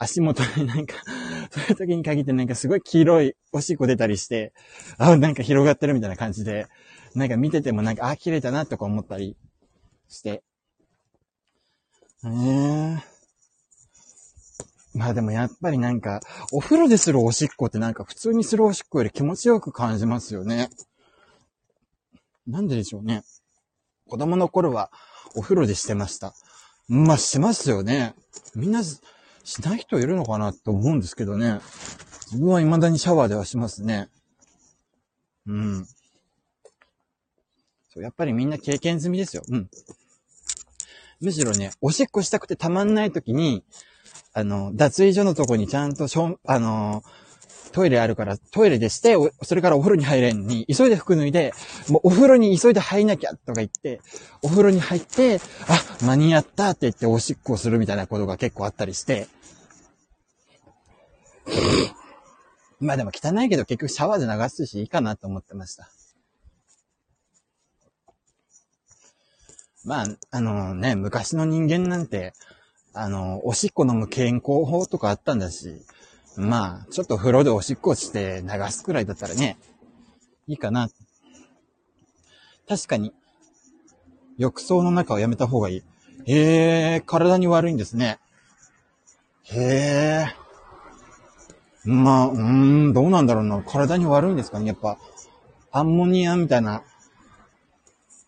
[0.03, 0.95] 足元になんか、
[1.53, 4.55] そういう時に限ってなんかすごい黄色いおしっこ出たりして、
[4.97, 6.67] あ、なんか広がってるみたいな感じで、
[7.15, 9.37] なんか見ててもなんか、あ、綺麗だなとか思ったり
[10.09, 10.43] して。
[12.25, 12.97] え。
[14.95, 16.21] まあでもやっぱりなんか、
[16.51, 20.71] お風呂でするおしっこってなんか普通にするおしっこより気持ちよく感じますよね。
[22.47, 23.23] なんででしょうね。
[24.09, 24.91] 子供の頃は
[25.37, 26.33] お風呂でしてました。
[26.89, 28.15] まあ、しますよね。
[28.55, 28.83] みんな
[29.45, 31.61] しない人いるのかなと思うんですけどね。
[32.27, 34.09] 自分は未だにシャワーではしますね。
[35.47, 35.87] うん。
[37.93, 39.43] そう、やっぱりみんな経験済みですよ。
[39.49, 39.69] うん。
[41.21, 43.65] むしろね、おしっこしたくてたまんない時に、
[44.33, 47.03] あの、脱衣所のとこにちゃんとしょんあの
[47.73, 51.53] トイレあるから、トイレでして、それからお風呂に入れんに、急いで服脱いで、
[51.89, 54.01] もうお風呂に急いで入んなきゃとか言って、
[54.43, 59.29] お風呂に入って、あ、間に合ったって言っておしっこをするみたいなことが結構あったりして。
[62.81, 65.91] まあでも汚いけど結局シャワーで流すしいいかなと思ってました。
[69.85, 72.35] まあ、あのね、昔の人間なんて、
[72.93, 75.83] あの、おしっこ飲む健康法とかあったんだし、
[76.41, 79.59] まあ、ちょっと風呂でおしっこして流すくらいだったらね、
[80.47, 80.89] いいかな。
[82.67, 83.13] 確かに、
[84.39, 85.83] 浴槽の中はやめた方がいい。
[86.25, 88.19] へえ、体に悪いんですね。
[89.45, 90.35] へえ。
[91.85, 92.39] まあ、うー
[92.91, 93.63] ん、どうなんだろうな。
[93.63, 94.67] 体に悪いんですかね。
[94.67, 94.99] やっぱ、
[95.73, 96.83] アンモニアみたいな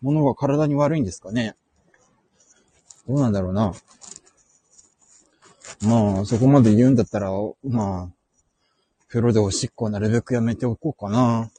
[0.01, 1.55] ものが体に悪いんですかね。
[3.07, 3.73] どうなんだろうな。
[5.85, 7.31] まあ、そこまで言うんだったら、
[7.63, 8.09] まあ、
[9.09, 11.51] 風呂でおしっこをなるべくやめておこうかな。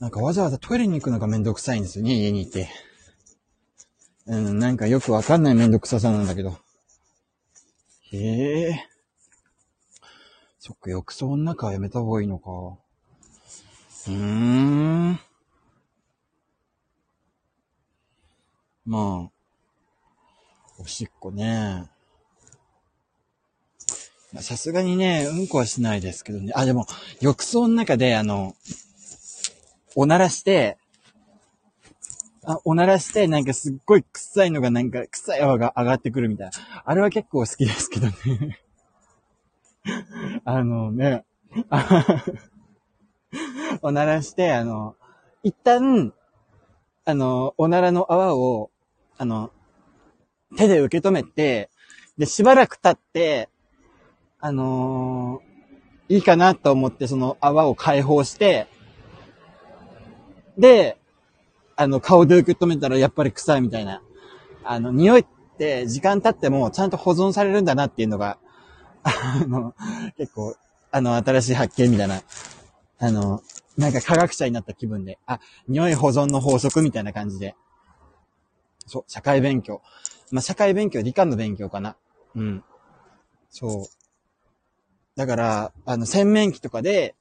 [0.00, 2.68] なんかわざわざトイレに行くのがめんどくさいんですよね、家にいて。
[4.26, 6.58] うん、なんかよくわかんないめんどくささなんだけど。
[8.12, 8.88] へえ。
[10.58, 12.50] そっか、浴槽の中はやめた方がいいのか。
[14.08, 15.20] うーん。
[18.84, 19.30] まあ、
[20.78, 21.88] おしっこね。
[24.42, 26.52] さすがにね、うんこはしないですけどね。
[26.54, 26.86] あ、でも、
[27.20, 28.54] 浴槽の中で、あの、
[29.94, 30.78] おならして、
[32.44, 36.82] あ、おならして、なんかすっごい臭いのがなんか臭い泡が上がってくるみたいな。
[36.84, 38.60] あれは結構好きですけどね。
[40.44, 41.24] あのね、
[43.82, 44.96] おならして、あの、
[45.42, 46.12] 一旦、
[47.04, 48.70] あの、おならの泡を、
[49.18, 49.50] あの、
[50.56, 51.70] 手で受け止めて、
[52.18, 53.48] で、しばらく経って、
[54.40, 58.68] あのー、いいかなと思ってその泡を解放して、
[60.58, 60.98] で、
[61.76, 64.02] あの、顔で受け止めたらやっぱり臭いみたいな。
[64.64, 65.26] あの、匂いっ
[65.58, 68.38] て時間経ってもちゃんと保存されるんだなっていうのが、
[69.02, 69.74] あの、
[70.16, 70.56] 結構、
[70.90, 72.22] あの、新しい発見みたいな、
[72.98, 73.42] あの、
[73.76, 77.54] なんか科学者になった気分で、あ、匂い保存の法則みたいな感じで。
[78.86, 79.82] そう、社会勉強。
[80.30, 81.96] まあ、社会勉強、理科の勉強かな。
[82.34, 82.64] うん。
[83.50, 84.05] そう。
[85.16, 87.14] だから、あの、洗面器とかで、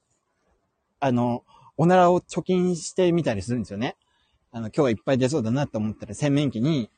[0.99, 1.43] あの、
[1.77, 3.95] おならを貯金してみたりするんですよね。
[4.51, 6.89] あの、今日はいっぱい出そうだなと思ったら洗面器に、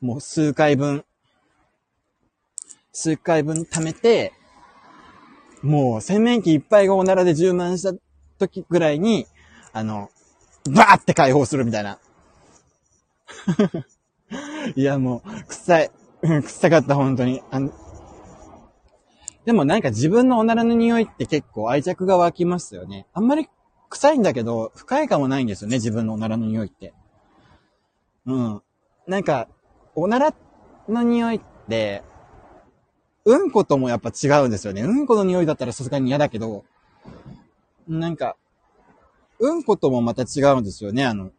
[0.00, 1.04] もう数回分、
[2.92, 4.32] 数回分貯めて、
[5.62, 7.94] もう洗面器いっぱいがおならで充満した
[8.38, 9.26] 時ぐらいに、
[9.72, 10.10] あの、
[10.70, 11.98] バーって解放するみたいな。
[14.76, 15.90] いや、もう、臭い。
[16.42, 17.42] 臭かった、本当に。
[17.50, 17.72] あの
[19.46, 23.06] でもなんか自分のおならの匂いって結構愛着が湧きますよね。
[23.14, 23.48] あんまり
[23.88, 26.92] 臭いんだけど、不快感もないんですよね、自分のおならの匂いって。
[28.26, 28.62] うん。
[29.06, 29.48] なんか、
[29.94, 30.34] おなら
[30.88, 32.02] の匂いって、
[33.24, 34.82] うんこともやっぱ違うんですよね。
[34.82, 36.64] うんこの匂いだったらさすがに嫌だけど、
[37.86, 38.36] なんか、
[39.38, 41.30] うんこともまた違うんですよね、あの、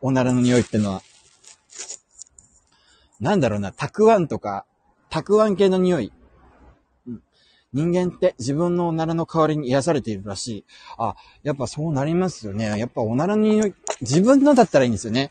[0.00, 1.02] おならの匂いってのは。
[3.20, 4.66] なんだろうな、たくあんとか、
[5.10, 6.12] たくあん系の匂い。
[7.72, 10.64] 人間って自分のおならの代わりに癒されているらしい。
[10.98, 12.78] あ、やっぱそうなりますよね。
[12.78, 15.30] やっぱおならの匂い、自分のだったらいいんですよね。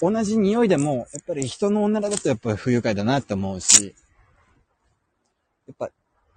[0.00, 3.94] 同じ匂いでも、やっぱり人のおならだとやっぱり不愉快だなって思うし、
[5.66, 5.90] やっぱ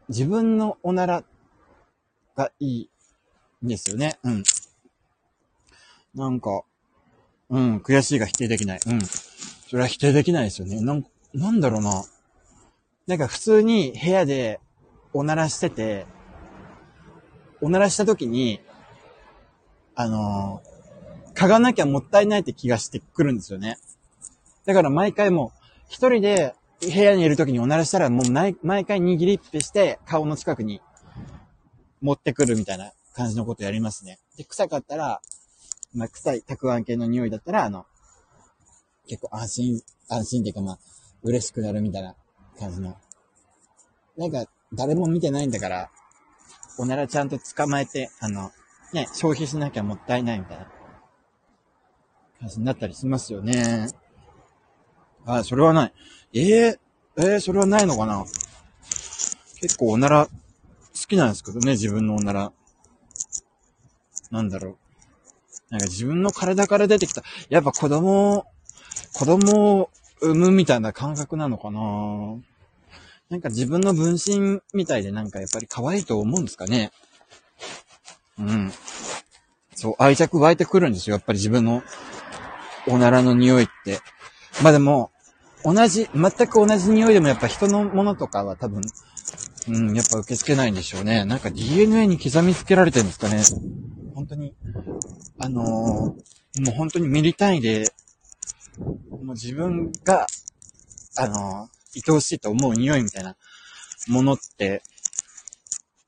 [0.09, 1.23] 自分のおなら
[2.35, 2.89] がいい
[3.65, 4.17] んですよね。
[4.23, 4.43] うん。
[6.15, 6.63] なんか、
[7.49, 8.79] うん、悔しいが否定できない。
[8.85, 9.01] うん。
[9.01, 10.81] それは否定できないですよね。
[10.81, 12.03] なん、なんだろうな。
[13.05, 14.59] なんか普通に部屋で
[15.18, 16.05] おならしてて、
[17.59, 18.61] おならした時に、
[19.95, 20.61] あの、
[21.34, 23.78] 嗅がなきゃもったいないって気がしてくるんですよね。
[24.65, 25.59] だから毎回もう、
[25.89, 30.82] 一人で部屋にいる時におならしたらもう毎毎回握りっぺして顔の近くに
[32.01, 34.20] 持ってくるみたいな感じのことやりますね。
[34.38, 35.22] で、臭かったら、
[35.95, 37.88] まあ、臭い、たくあん系の匂いだったら、あの、
[39.07, 40.80] 結構安心、安心っていうかまあ、
[41.24, 42.13] 嬉しくなるみたいな
[42.59, 42.95] 感じの。
[44.15, 45.89] なんか、誰も見てないんだから、
[46.78, 48.51] おならちゃんと捕まえて、あの、
[48.93, 50.68] ね、消費しなきゃもったいないみたいな
[52.39, 53.89] 感じになったりしますよね。
[55.26, 55.93] あ、それはない。
[56.34, 58.26] ええー、えー、それはないのかな？
[59.59, 60.32] 結構おなら好
[61.07, 62.51] きなんですけどね、自分のおなら。
[64.30, 64.78] なんだろう。
[65.70, 68.45] なんか自分の体から出てきた、やっぱ子供、
[69.13, 69.89] 子供を
[70.22, 71.80] 産むみたいな感覚なのかな？
[73.30, 76.91] なんか自分の分身みたいでなんかやっぱり可愛いと思うんですかね。
[78.39, 78.71] うん。
[79.75, 81.15] そう、愛着湧いてくるんですよ。
[81.15, 81.84] やっぱり自分の
[82.88, 83.99] おならの匂いって。
[84.63, 85.11] まあでも、
[85.63, 88.82] 同じ、全く同じ匂いでもやっぱ人のものとかは多分、
[89.67, 91.25] うん、やっぱ受け付けないんでしょうね。
[91.25, 93.41] なんか DNA に刻みつけられてるんですかね。
[94.15, 94.55] 本当に、
[95.39, 96.15] あのー、も
[96.69, 97.91] う本当にミリ単位で、
[98.80, 100.25] もう自分が、
[101.17, 103.35] あのー、愛おしいと思う匂いみたいな
[104.07, 104.83] ものって、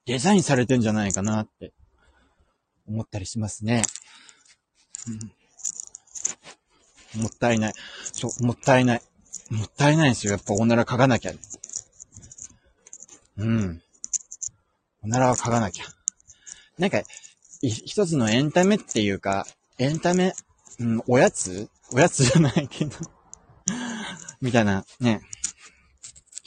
[0.05, 1.73] デザインされてんじゃないかなって
[2.87, 3.83] 思ったりしますね。
[7.15, 7.73] うん、もったいない。
[8.13, 9.01] そう、もったいない。
[9.51, 10.33] もったいないですよ。
[10.33, 11.33] やっぱおなら嗅がなきゃ。
[13.37, 13.81] うん。
[15.01, 15.85] おならは嗅がなきゃ。
[16.77, 17.01] なんか、
[17.61, 20.33] 一つのエンタメっていうか、エンタメ、
[20.79, 21.69] うん、おやつ？
[21.91, 22.95] おやつじゃないけど
[24.41, 25.21] みたいな、ね。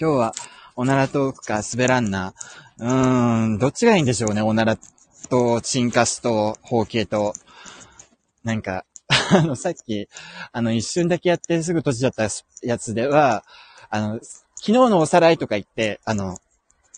[0.02, 0.34] 今日は、
[0.74, 2.34] おならトークか滑らんな。
[2.78, 4.42] うーん、どっちがいいんでしょうね。
[4.42, 4.76] おなら
[5.30, 7.34] と、チンカスと、包茎と。
[8.42, 8.84] なんか、
[9.30, 10.08] あの、さっき、
[10.50, 12.28] あの、一瞬だけやってすぐ閉じちゃった
[12.64, 13.44] やつでは、
[13.90, 14.14] あの、
[14.56, 16.36] 昨日のおさらいとか言って、あの、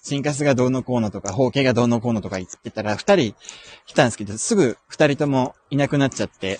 [0.02, 3.34] チンカスがどうのこうのとか、包茎がどうのこうのとか言ってたら、二人
[3.84, 6.58] 来たんですけど、すぐ二人ともいなくなっちゃって、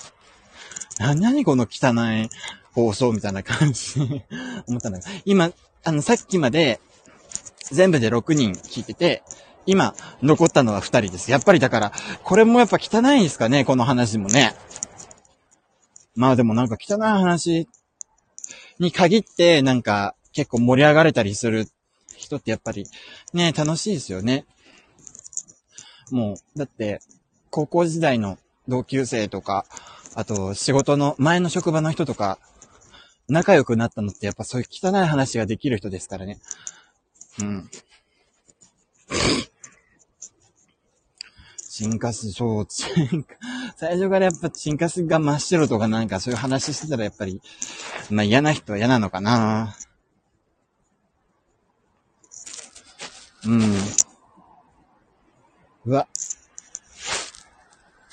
[0.99, 2.29] な、なにこの汚い
[2.73, 3.99] 放送みたいな感じ
[4.67, 5.51] 思ったんだけど、今、
[5.85, 6.81] あの、さっきまで、
[7.71, 9.23] 全部で6人聞いてて、
[9.67, 11.31] 今、残ったのは2人です。
[11.31, 14.55] やっぱりだから、これもやっぱ汚いんですかね、この話もね。
[16.15, 17.69] まあでもなんか汚い話
[18.79, 21.69] に限って、なんか結構盛り上がれたりする
[22.17, 22.87] 人ってやっぱり
[23.33, 24.47] ね、楽しいですよね。
[26.11, 27.01] もう、だって、
[27.51, 29.65] 高校時代の同級生とか、
[30.15, 32.39] あと仕事の前の職場の人とか、
[33.29, 36.39] 仲良くなったのってやっぱそういう汚い話ができる人ですからね。
[37.41, 37.71] うん。
[41.69, 42.85] チンカス、そう、チ
[43.17, 43.35] ンカ、
[43.77, 47.41] 最初からやっぱチンカスが真っ白とかなんかそういう話してたらやっぱり、
[48.11, 49.75] まあ嫌な人は嫌なのかな
[53.45, 53.75] うん。
[55.87, 56.07] うわ。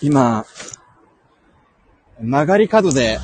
[0.01, 0.45] 今、
[2.20, 3.20] 曲がり角で、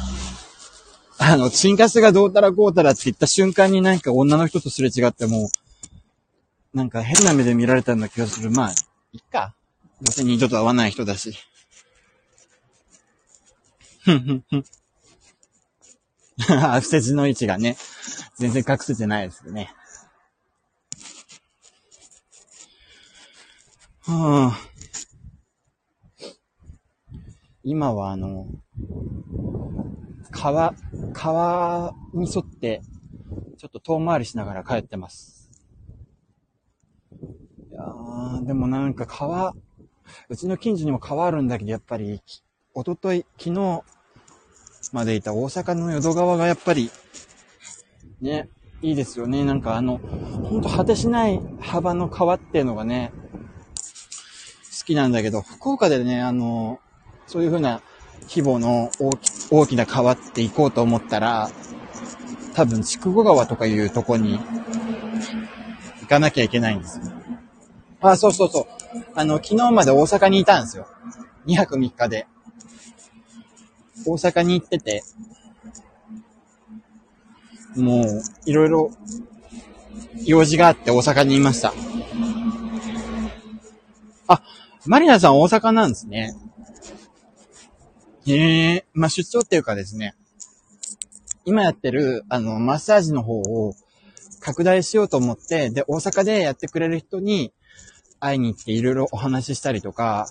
[1.20, 5.50] あの、チンカスがどうたらこうたらって言った瞬間になんか女の人とすれ違っても、
[6.74, 8.52] なんか変な目で見られたような気がする。
[8.52, 8.72] まあ、
[9.14, 9.56] いっか。
[10.02, 11.34] どうせ二度と会わない人だし。
[14.04, 14.66] ふんふんふん。
[16.38, 17.78] 伏せ字の位置がね、
[18.38, 19.74] 全然隠せてないですね。
[24.02, 24.60] はあ、
[27.64, 28.48] 今はあの、
[30.32, 30.76] 川、
[31.14, 32.82] 川に沿って、
[33.58, 35.50] ちょっと遠回りしながら帰ってます。
[37.72, 39.56] いやー、でもなんか川、
[40.30, 42.22] うちの近所にも川あるんだけど、やっぱり、
[42.74, 43.84] おととい、昨日
[44.94, 46.92] までいた大阪の淀川がやっぱり、
[48.22, 48.50] ね、
[48.82, 49.44] いいですよね。
[49.44, 53.12] なんかあの、ほんと果てしない幅の川っていうのがね、
[54.80, 56.80] 好きなんだけど、福岡でね、あの、
[57.26, 57.82] そういう風な
[58.30, 61.50] 規模の大き大きな川って行こうと思ったら、
[62.54, 64.40] 多分、筑後川とかいうとこに
[66.02, 67.06] 行かなきゃいけないんですよ。
[68.02, 68.66] あ、そうそうそう。
[69.16, 70.88] あの、昨日まで大阪にいたんですよ。
[71.46, 72.28] 2泊3日で。
[74.06, 75.04] 大阪に行ってて、
[77.76, 78.92] もう、いろいろ、
[80.26, 81.74] 用事があって大阪にいました。
[84.28, 84.42] あ、
[84.86, 86.36] マリナさん大阪なんですね。
[88.28, 90.16] へえ、まあ、出張っていうかですね、
[91.46, 93.74] 今やってる、あの、マッサージの方を
[94.40, 97.54] 拡大しようと思って、で、大阪でやってくれる人に
[98.20, 100.28] 会いに行っていろいろお話ししたりとか、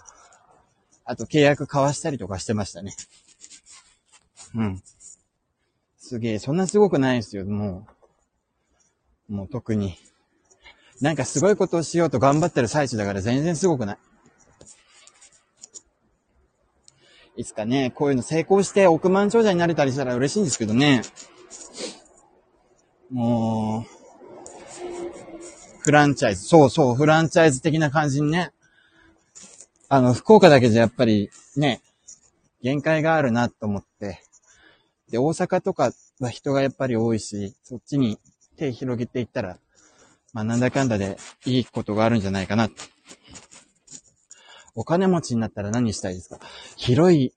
[1.04, 2.94] あと契約交わしたりとかしてましたね。
[4.54, 4.82] うん。
[5.98, 7.96] すげえ、そんなすごくないですよ、もう
[9.28, 9.96] もう特に。
[11.00, 13.98] なんかすごいことをしようと頑張ってる最中だから全然すごくない。
[17.36, 21.02] いつかね、こういうの成功して億万長者になれたりしたら嬉しいんですけどね。
[23.10, 23.96] もう、
[25.80, 26.44] フランチャイズ。
[26.44, 28.52] そうそう、フランチャイズ的な感じにね。
[29.88, 31.82] あの、福岡だけじゃやっぱりね、
[32.62, 34.22] 限界があるなと思って。
[35.10, 38.18] で、大阪とかは人がやっぱり多いし、そっちに
[38.56, 39.58] 手広げていったら、
[40.32, 42.68] まあなんだかんだでいいことがあるんじゃないかな。
[44.76, 46.38] お金持ちになったら何したいですか？
[46.76, 47.32] 広い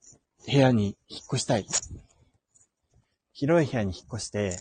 [0.46, 1.66] 部屋に引っ越したい。
[3.34, 4.60] 広い部屋に引っ越して、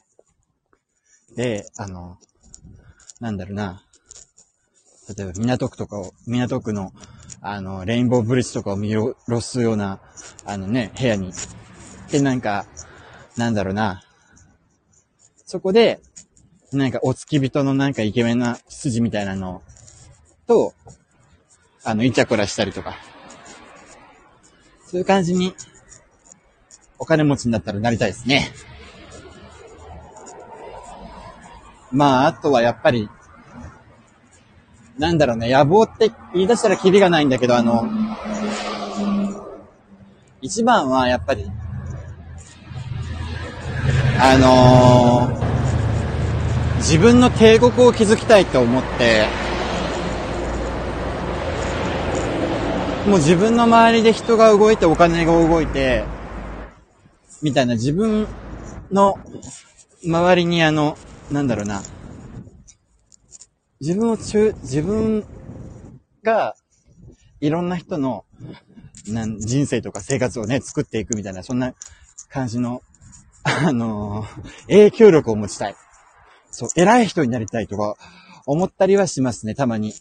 [1.35, 2.18] で、あの、
[3.20, 3.83] なんだろうな。
[5.16, 6.93] 例えば港区とかを、港区の、
[7.41, 10.01] あの、レインボーブリッジとかを見下ろすような、
[10.45, 11.33] あのね、部屋に。
[12.12, 12.66] で、なんか、
[13.37, 14.05] なんだろうな。
[15.45, 16.01] そこで、
[16.72, 19.62] なんかお付き人のなんかイケメンな筋みたいなの
[20.47, 20.74] と、
[21.89, 22.99] あの、イチャコラしたりとか。
[24.86, 25.55] そういう感じに、
[26.99, 28.53] お金持ちになったらなりたいですね。
[31.91, 33.09] まあ、あとはやっぱり、
[34.99, 37.89] なんだろうね、野望って言い出したらキリがないんだけど、あの、
[40.43, 41.51] 一番はやっぱり、
[44.20, 49.47] あのー、自分の帝国を築きたいと思って、
[53.09, 56.04] もう自分の周りで人が動いてお金が動いて、
[57.40, 58.28] みたいな自分
[58.92, 59.18] の
[60.04, 60.98] 周りにあの、
[61.32, 61.80] なんだろうな。
[63.80, 65.24] 自分を中、自分
[66.22, 66.54] が
[67.40, 68.26] いろんな人の
[69.06, 71.72] なん人生とか生活をね、作っていくみたいな、そんな
[72.28, 72.82] 感じの、
[73.42, 75.76] あのー、影響力を持ちたい。
[76.50, 77.96] そう、偉い人になりたいとか
[78.44, 79.94] 思ったりはしますね、たまに。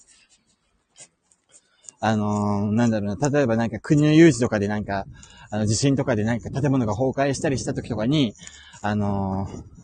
[2.00, 5.06] あのー、なんだろうな、例えばなんか国の有事とかでなんか、
[5.50, 8.34] あの地震とかでなんか建物が崩壊したりした時とかに、
[8.82, 9.78] あのー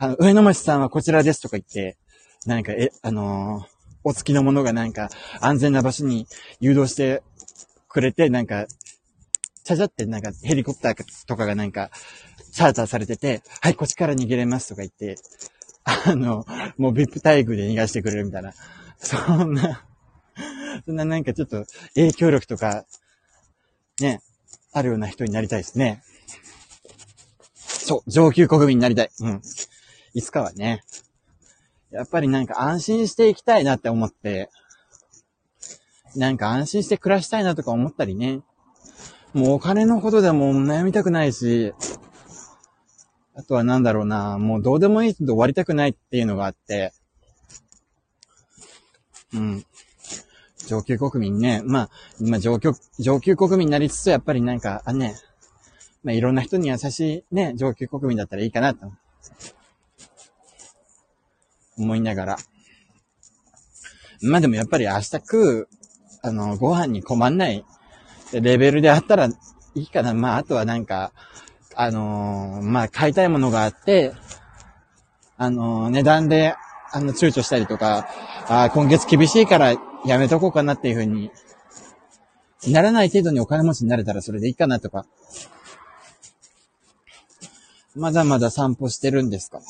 [0.00, 1.96] あの、上野町さんはこちらですとか言って、
[2.46, 3.64] なんか、え、あのー、
[4.04, 5.08] お付きの者がなんか、
[5.40, 6.28] 安全な場所に
[6.60, 7.24] 誘導して
[7.88, 8.66] くれて、なんか、
[9.64, 11.90] ちゃちゃってなんかヘリコプターとかがなんか、
[12.52, 15.16] チャーターされてて、はい、こっちから逃げれますとか言って、
[15.82, 16.46] あの、
[16.76, 18.52] もう VIP 待遇で逃がしてくれるみたいな。
[18.98, 19.84] そんな、
[20.84, 21.64] そんななんかちょっと
[21.94, 22.86] 影響力とか、
[24.00, 24.22] ね、
[24.72, 26.02] あるような人になりたいですね。
[27.54, 29.10] そう、上級国民になりたい。
[29.20, 29.42] うん。
[30.14, 30.82] いつかはね、
[31.90, 34.50] やっぱりなんか安心していきたいなって思って、
[36.16, 38.40] なんか安心して暮らしたいなとか思ったりね。
[39.34, 41.74] もうお金のことでも悩みたくないし、
[43.34, 46.92] あとはなんだろうな、もうどうでもいいと終わりたくないっていうのがあって、
[49.32, 49.64] うん。
[50.68, 51.90] 上級国民ね、まあ、
[52.20, 55.16] まあ上級、上級国民になりつつ、やっぱりなんか、あね、
[56.04, 58.92] まあいろんな人に優しいね、上級国民だったらいいかなと。
[61.78, 62.36] 思いながら。
[64.20, 65.68] まあでもやっぱり明日食う、
[66.22, 67.64] あの、ご飯に困んない
[68.32, 69.30] レベルであったらい
[69.74, 70.12] いかな。
[70.12, 71.12] まああとはなんか、
[71.74, 74.12] あのー、まあ買いたいものがあって、
[75.36, 76.54] あのー、値段で、
[76.90, 78.08] あの、躊躇したりとか、
[78.48, 79.74] あ今月厳しいから
[80.04, 81.30] やめとこうかなっていうふうに、
[82.66, 85.06] ならない程度にお金持ちになれたらそれでいいかなとか。
[87.94, 89.60] まだまだ散歩してるんですか？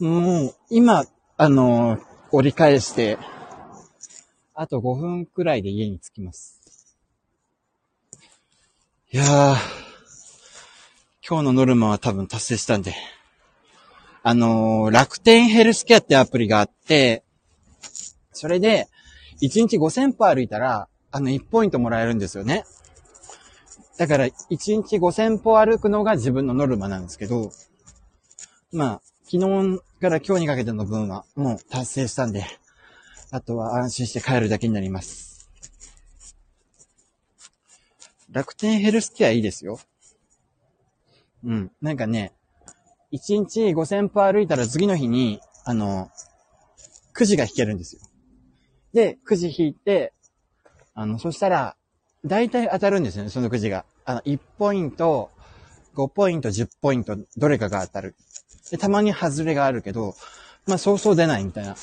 [0.00, 1.04] もう、今、
[1.36, 1.98] あの、
[2.32, 3.18] 折り返して、
[4.54, 6.60] あと5分くらいで家に着きます。
[9.12, 9.56] いやー、
[11.28, 12.94] 今日のノルマは多分達成したんで。
[14.28, 17.22] あの、楽天ヘルスケアってアプリがあって、
[18.32, 18.88] それで、
[19.40, 22.64] 1日5000歩歩いたら、あの、1ポイントもらえるんですよね。
[23.98, 27.52] だから、1日5000歩歩くのが自分のノルマなんですけど、
[28.72, 32.44] まあ、昨日から今日にかけての分はもう達成したんで、
[33.30, 35.48] あとは安心して帰るだけになります。
[38.32, 39.78] 楽天ヘルスケアいいですよ。
[41.44, 41.70] うん。
[41.80, 42.32] なんかね、
[43.12, 46.10] 1日5000歩歩いたら次の日に、あの、
[47.12, 48.02] くじが引けるんですよ。
[48.92, 50.12] で、くじ引いて、
[50.94, 51.76] あの、そしたら、
[52.24, 53.84] 大体当たるんですよね、そのくじが。
[54.04, 55.30] あの、1ポイント、
[55.94, 58.16] 5ポイント、10ポイント、どれかが当たる。
[58.70, 60.14] で、たまに外れがあるけど、
[60.66, 61.76] まあ、そうそう出ないみたいな。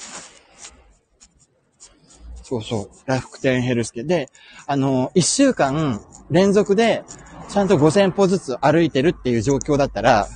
[2.44, 2.90] そうそう。
[3.06, 4.30] 楽天ヘルスケで、
[4.68, 7.04] あの、一週間連続で、
[7.50, 10.28] ちゃんと5000歩ずつ歩いてるっていう状況だったら、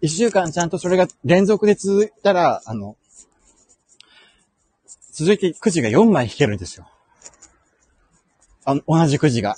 [0.00, 2.96] 一週間ちゃんとそれが連続で続いたら、あの、
[5.12, 6.86] 続いてくじが4枚引けるんですよ。
[8.64, 9.56] あの同じくじが。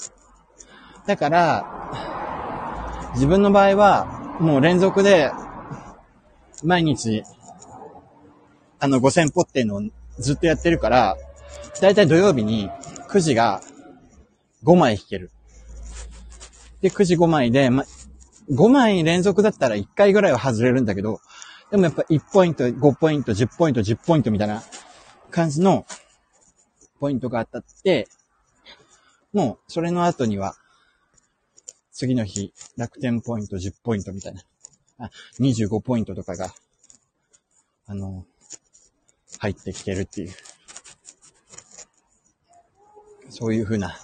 [1.06, 5.32] だから、自分の場合は、もう連続で、
[6.62, 7.24] 毎日、
[8.78, 9.82] あの、5000歩っていうのを
[10.18, 11.16] ずっとやってるから、
[11.80, 12.70] だいたい土曜日に
[13.08, 13.60] くじが
[14.64, 15.30] 5枚引ける。
[16.80, 17.84] で、くじ5枚で、ま、
[18.50, 21.20] 5枚連続だったら1回ぐらいは外れるんだけど、
[21.70, 24.62] でもやっぱ1ポイント、5ポイント、10ポイント、10ポイントみたいな
[25.30, 25.86] 感じの
[26.98, 28.08] ポイントが当たって、
[29.32, 30.54] もうそれの後には、
[31.92, 34.42] 次の日、楽天ポイント10ポイントみたいな、
[34.98, 36.54] あ、25ポイントとかが、
[37.86, 38.24] あの、
[39.38, 40.32] 入ってきてるっていう。
[43.28, 43.98] そういう風な。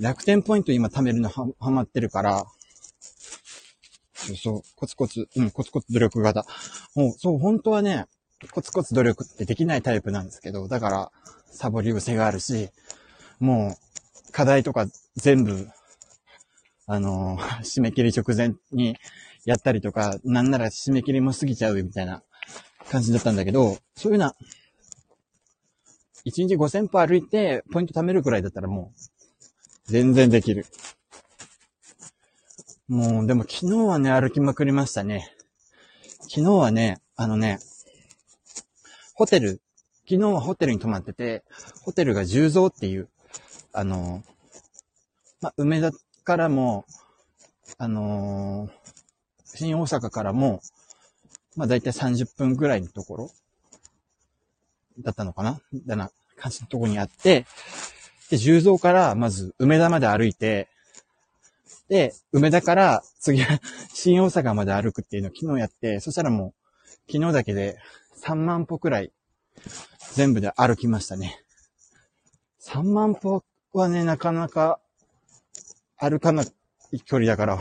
[0.00, 2.46] 楽天ポイント今貯めるのははまってるから、
[4.26, 6.46] そうそう、コツコツ、うん、コツコツ努力型。
[6.94, 8.06] もう、そう、本当はね、
[8.50, 11.12] コツコツ努力ってできないタイプなんですけど、だから、
[11.46, 12.70] サボり癖があるし、
[13.40, 13.76] も
[14.28, 15.68] う、課題とか全部、
[16.86, 18.96] あのー、締め切り直前に
[19.44, 22.22] やったりとか、なんなら締め切りも過ぎちゃうみたいな
[22.90, 24.34] 感じだったんだけど、そういうな、
[26.24, 29.00] 1日5000歩歩いてポイント貯めるくらいだったらもう、
[29.90, 30.66] 全然できる。
[32.88, 35.34] もう、でも昨日はね、歩きまくりましたね。
[36.22, 37.58] 昨日はね、あのね、
[39.14, 39.60] ホテル、
[40.08, 41.44] 昨日はホテルに泊まってて、
[41.82, 43.08] ホテルが重蔵っていう、
[43.72, 44.22] あの、
[45.40, 45.90] ま梅田
[46.24, 46.84] からも、
[47.78, 48.70] あのー、
[49.44, 50.60] 新大阪からも、
[51.56, 53.30] まだいたい30分ぐらいのところ
[55.00, 55.60] だったのかな？
[55.86, 57.46] だな、感じのところにあって、
[58.30, 60.68] で、重蔵からまず梅田まで歩いて、
[61.88, 63.60] で、梅田から次は、
[63.92, 67.78] 新大阪まで歩くっていうのを昨日やって、そしたらもう、昨日だけで
[68.22, 69.12] 3万歩くらい、
[70.14, 71.44] 全部で歩きましたね。
[72.60, 74.80] 3万歩はね、なかなか
[75.96, 77.58] 歩かない距離だから、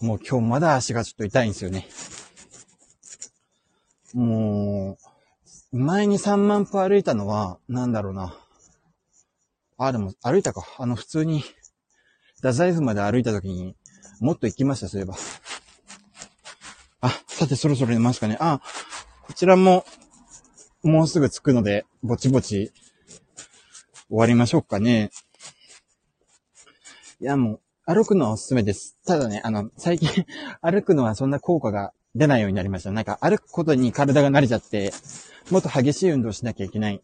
[0.00, 1.88] もう今日まだ足がちょっと痛いんですよね。
[4.14, 4.96] も
[5.72, 8.38] う、前に3万歩歩いたのは、なんだろうな。
[9.76, 10.64] あ、でも歩いたか。
[10.78, 11.42] あの、普通に
[12.38, 13.74] 太宰府まで歩いた時に、
[14.20, 15.14] もっと行きました、そういえば。
[17.02, 18.36] あ、さてそろそろ寝ますかね。
[18.40, 18.60] あ、
[19.22, 19.84] こちらも、
[20.82, 22.72] もうすぐ着くので、ぼちぼち、
[24.08, 25.10] 終わりましょうかね。
[27.20, 28.96] いや、もう、歩くのはおすすめです。
[29.04, 30.24] ただね、あの、最近
[30.62, 32.92] 歩くのはそんな効果が出ないようになりました。
[32.92, 34.92] なんか、歩くことに体が慣れちゃって、
[35.50, 37.02] もっと激しい運動しなきゃいけない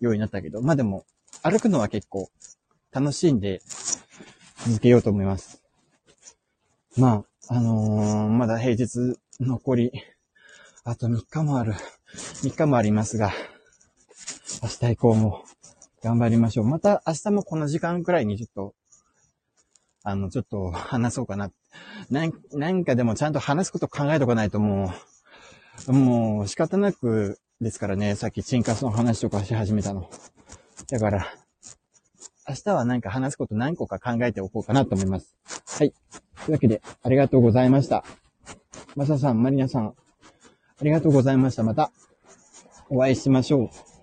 [0.00, 1.06] ようになったけど、まあでも、
[1.42, 2.28] 歩くのは結構
[2.90, 3.62] 楽しいんで、
[4.66, 5.62] 続けようと思います。
[6.96, 9.92] まあ、あのー、まだ平日残り、
[10.84, 11.74] あと3日もある。
[12.14, 13.32] 3日もありますが、
[14.62, 15.44] 明日以降も
[16.02, 16.66] 頑張りましょう。
[16.66, 18.74] また明日もこの時間くらいにちょっと、
[20.02, 21.50] あの、ちょっと話そうかな。
[22.10, 24.92] なんなんかでもちゃんと話すこと考えとかないとも
[25.86, 30.10] う、もう仕方なくですからね、さっきチンカスの話とかし始めたの。
[30.90, 31.26] だから、
[32.48, 35.36] 明日はなんか話すこと何個か考えておこうかなと思います。
[35.78, 35.92] はい。
[36.46, 38.04] というわけで、ありがとうございました。
[38.96, 39.94] マサさん、マリナさん、あ
[40.82, 41.62] りがとうございました。
[41.62, 41.90] また、
[42.88, 43.97] お会いしましょう。